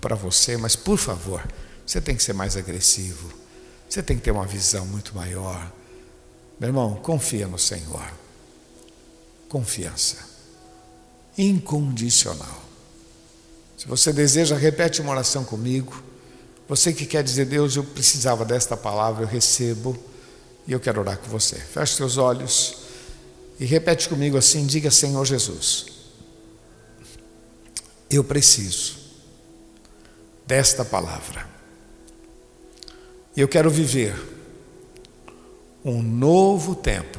para 0.00 0.16
você, 0.16 0.56
mas 0.56 0.74
por 0.74 0.98
favor, 0.98 1.46
você 1.86 2.00
tem 2.00 2.16
que 2.16 2.22
ser 2.22 2.32
mais 2.32 2.56
agressivo, 2.56 3.32
você 3.88 4.02
tem 4.02 4.16
que 4.16 4.22
ter 4.22 4.30
uma 4.30 4.46
visão 4.46 4.86
muito 4.86 5.14
maior. 5.14 5.70
Meu 6.58 6.68
irmão, 6.68 6.96
confia 6.96 7.46
no 7.46 7.58
Senhor. 7.58 8.04
Confiança 9.48 10.34
incondicional. 11.36 12.62
Se 13.76 13.86
você 13.86 14.12
deseja, 14.12 14.56
repete 14.56 15.00
uma 15.00 15.10
oração 15.10 15.44
comigo. 15.44 16.02
Você 16.68 16.92
que 16.92 17.04
quer 17.04 17.22
dizer, 17.22 17.46
Deus, 17.46 17.76
eu 17.76 17.84
precisava 17.84 18.44
desta 18.44 18.76
palavra, 18.76 19.24
eu 19.24 19.28
recebo 19.28 19.98
e 20.66 20.72
eu 20.72 20.80
quero 20.80 21.00
orar 21.00 21.18
com 21.18 21.28
você. 21.28 21.56
Feche 21.56 21.96
seus 21.96 22.16
olhos 22.16 22.76
e 23.58 23.64
repete 23.64 24.08
comigo 24.08 24.36
assim: 24.36 24.64
diga, 24.64 24.90
Senhor 24.90 25.24
Jesus, 25.24 25.86
eu 28.08 28.24
preciso 28.24 28.96
desta 30.46 30.84
palavra. 30.84 31.48
Eu 33.36 33.48
quero 33.48 33.68
viver 33.68 34.14
um 35.84 36.02
novo 36.02 36.74
tempo, 36.74 37.18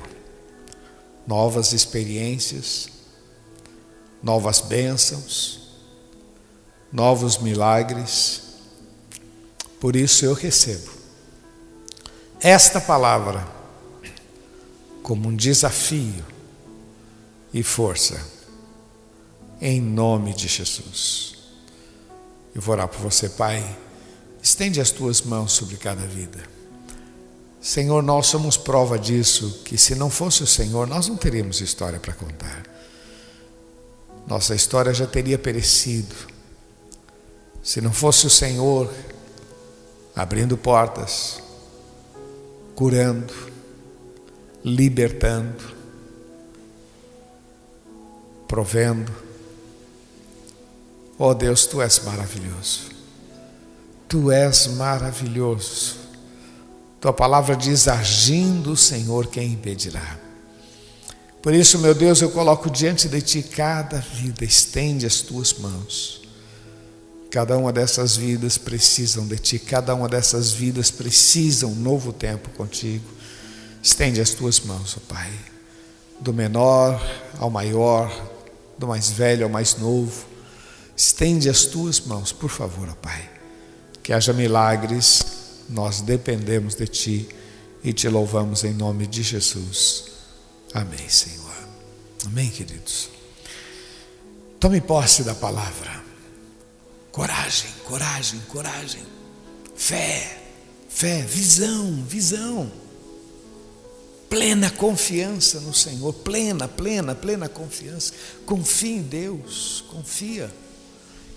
novas 1.28 1.71
experiências, 1.71 2.89
novas 4.23 4.60
bênçãos, 4.60 5.69
novos 6.91 7.38
milagres. 7.38 8.41
Por 9.80 9.95
isso 9.95 10.25
eu 10.25 10.34
recebo 10.34 10.89
esta 12.39 12.82
palavra 12.82 13.47
como 15.04 15.30
um 15.30 15.36
desafio 15.36 16.25
e 17.54 17.62
força, 17.62 18.19
em 19.62 19.80
nome 19.80 20.34
de 20.34 20.47
Jesus. 20.47 21.36
Eu 22.54 22.62
vou 22.62 22.73
orar 22.73 22.88
por 22.88 22.99
você, 22.99 23.30
Pai. 23.30 23.78
Estende 24.41 24.82
as 24.82 24.91
tuas 24.91 25.21
mãos 25.21 25.54
sobre 25.54 25.78
cada 25.78 26.06
vida. 26.06 26.55
Senhor, 27.65 28.04
nós 28.04 28.28
somos 28.28 28.58
prova 28.58 28.99
disso, 28.99 29.63
que 29.65 29.75
se 29.75 29.95
não 29.95 30.08
fosse 30.08 30.43
o 30.43 30.47
Senhor, 30.47 30.86
nós 30.86 31.08
não 31.08 31.17
teríamos 31.17 31.62
história 31.62 31.99
para 31.99 32.13
contar. 32.13 32.63
Nossa 34.28 34.54
história 34.54 34.93
já 34.93 35.08
teria 35.08 35.39
perecido. 35.39 36.15
Se 37.63 37.82
não 37.82 37.91
fosse 37.91 38.28
o 38.28 38.30
Senhor 38.30 38.93
abrindo 40.15 40.56
portas, 40.56 41.41
curando, 42.75 43.34
libertando, 44.63 45.73
provendo. 48.47 49.12
Oh 51.17 51.34
Deus, 51.34 51.65
tu 51.65 51.82
és 51.82 51.99
maravilhoso. 52.01 52.91
Tu 54.08 54.32
és 54.32 54.67
maravilhoso. 54.67 56.05
Tua 56.99 57.13
palavra 57.13 57.55
diz: 57.55 57.88
agindo 57.88 58.71
o 58.71 58.77
Senhor, 58.77 59.27
quem 59.27 59.53
impedirá? 59.53 60.19
Por 61.45 61.53
isso, 61.53 61.77
meu 61.77 61.93
Deus, 61.93 62.21
eu 62.21 62.31
coloco 62.31 62.71
diante 62.71 63.08
de 63.08 63.21
ti 63.21 63.43
cada 63.43 63.99
vida, 63.99 64.43
estende 64.43 65.05
as 65.05 65.21
tuas 65.21 65.53
mãos. 65.53 66.23
Cada 67.29 67.55
uma 67.55 67.71
dessas 67.71 68.15
vidas 68.15 68.58
precisam 68.58 69.27
de 69.27 69.38
ti, 69.38 69.60
cada 69.60 69.93
uma 69.93 70.10
dessas 70.10 70.51
vidas 70.51 70.89
precisa 70.89 71.67
um 71.67 71.75
novo 71.75 72.12
tempo 72.12 72.49
contigo. 72.51 73.05
Estende 73.84 74.19
as 74.19 74.31
tuas 74.31 74.60
mãos, 74.62 74.97
ó 74.97 75.13
Pai, 75.13 75.31
do 76.19 76.34
menor 76.34 76.99
ao 77.38 77.51
maior, 77.51 78.12
do 78.79 78.88
mais 78.88 79.12
velho 79.12 79.43
ao 79.43 79.49
mais 79.49 79.75
novo. 79.77 80.25
Estende 80.97 81.47
as 81.47 81.65
tuas 81.65 81.99
mãos, 81.99 82.31
por 82.31 82.49
favor, 82.49 82.89
ó 82.89 82.95
Pai. 82.95 83.29
Que 84.01 84.13
haja 84.13 84.34
milagres, 84.34 85.44
nós 85.69 86.01
dependemos 86.01 86.75
de 86.75 86.88
Ti 86.88 87.30
e 87.84 87.93
te 87.93 88.08
louvamos 88.08 88.63
em 88.63 88.73
nome 88.73 89.08
de 89.08 89.23
Jesus. 89.23 90.06
Amém, 90.73 91.08
Senhor. 91.08 91.56
Amém, 92.25 92.49
queridos. 92.49 93.10
Tome 94.60 94.82
posse 94.82 95.23
da 95.23 95.36
palavra. 95.36 96.04
Coragem, 97.12 97.71
coragem, 97.86 98.39
coragem. 98.49 99.04
Fé, 99.75 100.41
fé, 100.89 101.21
visão, 101.21 102.04
visão 102.08 102.71
plena 104.36 104.69
confiança 104.69 105.62
no 105.62 105.73
Senhor, 105.73 106.13
plena, 106.13 106.67
plena, 106.67 107.15
plena 107.15 107.47
confiança. 107.47 108.13
Confie 108.45 108.97
em 108.97 109.01
Deus, 109.01 109.84
confia. 109.89 110.51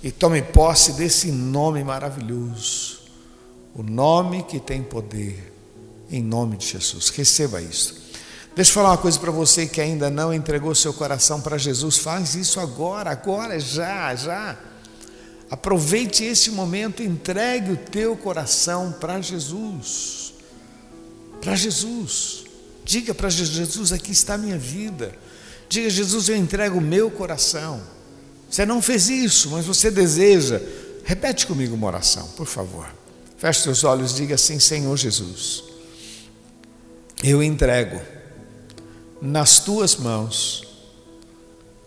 E 0.03 0.11
tome 0.11 0.43
posse 0.43 0.95
desse 0.95 1.31
nome 1.31 1.83
maravilhoso, 1.85 3.01
o 3.79 3.83
nome 3.85 4.43
que 4.43 4.59
tem 4.59 4.83
poder, 4.83 5.53
em 6.11 6.21
nome 6.21 6.57
de 6.57 6.67
Jesus. 6.67 7.11
Receba 7.11 7.63
isso. 7.63 8.09
Deixa 8.57 8.73
eu 8.73 8.75
falar 8.75 8.91
uma 8.91 8.99
coisa 8.99 9.17
para 9.21 9.31
você 9.31 9.69
que 9.69 9.81
ainda 9.81 10.11
não 10.11 10.35
entregou 10.35 10.75
seu 10.75 10.93
coração 10.93 11.41
para 11.41 11.57
Jesus, 11.57 11.97
faz 11.97 12.35
isso 12.35 12.59
agora, 12.59 13.13
agora, 13.13 13.61
já, 13.61 14.13
já. 14.17 14.59
Aproveite 15.49 16.25
esse 16.25 16.51
momento, 16.51 17.05
entregue 17.05 17.71
o 17.71 17.77
teu 17.77 18.17
coração 18.17 18.91
para 18.99 19.21
Jesus. 19.21 20.35
Para 21.41 21.55
Jesus. 21.55 22.47
Diga 22.85 23.15
para 23.15 23.29
Jesus: 23.29 23.93
aqui 23.93 24.11
está 24.11 24.35
a 24.35 24.39
minha 24.39 24.59
vida. 24.59 25.15
Diga, 25.69 25.89
Jesus, 25.89 26.29
eu 26.29 26.37
entrego 26.37 26.79
o 26.79 26.83
meu 26.83 27.13
coração. 27.13 27.81
Você 28.51 28.67
não 28.67 28.83
fez 28.83 29.09
isso, 29.09 29.51
mas 29.51 29.67
você 29.67 29.89
deseja. 29.89 30.61
Repete 31.05 31.47
comigo 31.47 31.77
uma 31.77 31.87
oração, 31.87 32.27
por 32.37 32.47
favor. 32.47 32.98
Feche 33.39 33.63
seus 33.63 33.85
olhos, 33.85 34.15
diga 34.15 34.35
assim: 34.35 34.59
Senhor 34.59 34.97
Jesus, 34.97 35.65
eu 37.23 37.43
entrego 37.43 38.01
nas 39.23 39.61
tuas 39.61 39.97
mãos 39.97 40.67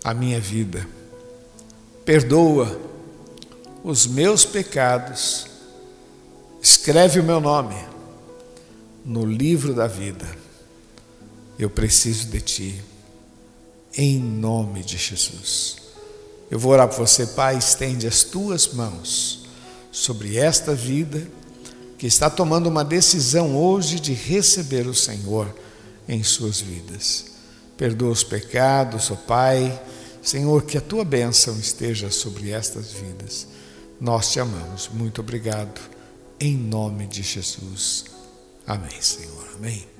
a 0.02 0.12
minha 0.12 0.40
vida. 0.40 0.86
Perdoa 2.04 2.80
os 3.84 4.06
meus 4.06 4.44
pecados. 4.44 5.46
Escreve 6.60 7.20
o 7.20 7.24
meu 7.24 7.40
nome 7.40 7.76
no 9.04 9.26
livro 9.26 9.74
da 9.74 9.86
vida 9.86 10.42
eu 11.58 11.70
preciso 11.70 12.26
de 12.26 12.40
Ti, 12.40 12.84
em 13.96 14.18
nome 14.18 14.82
de 14.82 14.96
Jesus. 14.96 15.76
Eu 16.50 16.58
vou 16.58 16.72
orar 16.72 16.88
por 16.88 16.96
você, 16.96 17.26
Pai, 17.26 17.56
estende 17.56 18.06
as 18.06 18.24
tuas 18.24 18.72
mãos 18.72 19.46
sobre 19.90 20.36
esta 20.36 20.74
vida 20.74 21.26
que 22.02 22.08
está 22.08 22.28
tomando 22.28 22.68
uma 22.68 22.84
decisão 22.84 23.56
hoje 23.56 24.00
de 24.00 24.12
receber 24.12 24.88
o 24.88 24.94
Senhor 24.94 25.54
em 26.08 26.20
suas 26.24 26.60
vidas. 26.60 27.26
Perdoa 27.76 28.10
os 28.10 28.24
pecados, 28.24 29.08
ó 29.12 29.14
Pai. 29.14 29.80
Senhor, 30.20 30.64
que 30.64 30.76
a 30.76 30.80
tua 30.80 31.04
bênção 31.04 31.56
esteja 31.60 32.10
sobre 32.10 32.50
estas 32.50 32.90
vidas. 32.90 33.46
Nós 34.00 34.32
te 34.32 34.40
amamos. 34.40 34.90
Muito 34.92 35.20
obrigado. 35.20 35.80
Em 36.40 36.56
nome 36.56 37.06
de 37.06 37.22
Jesus. 37.22 38.06
Amém, 38.66 39.00
Senhor. 39.00 39.48
Amém. 39.54 39.91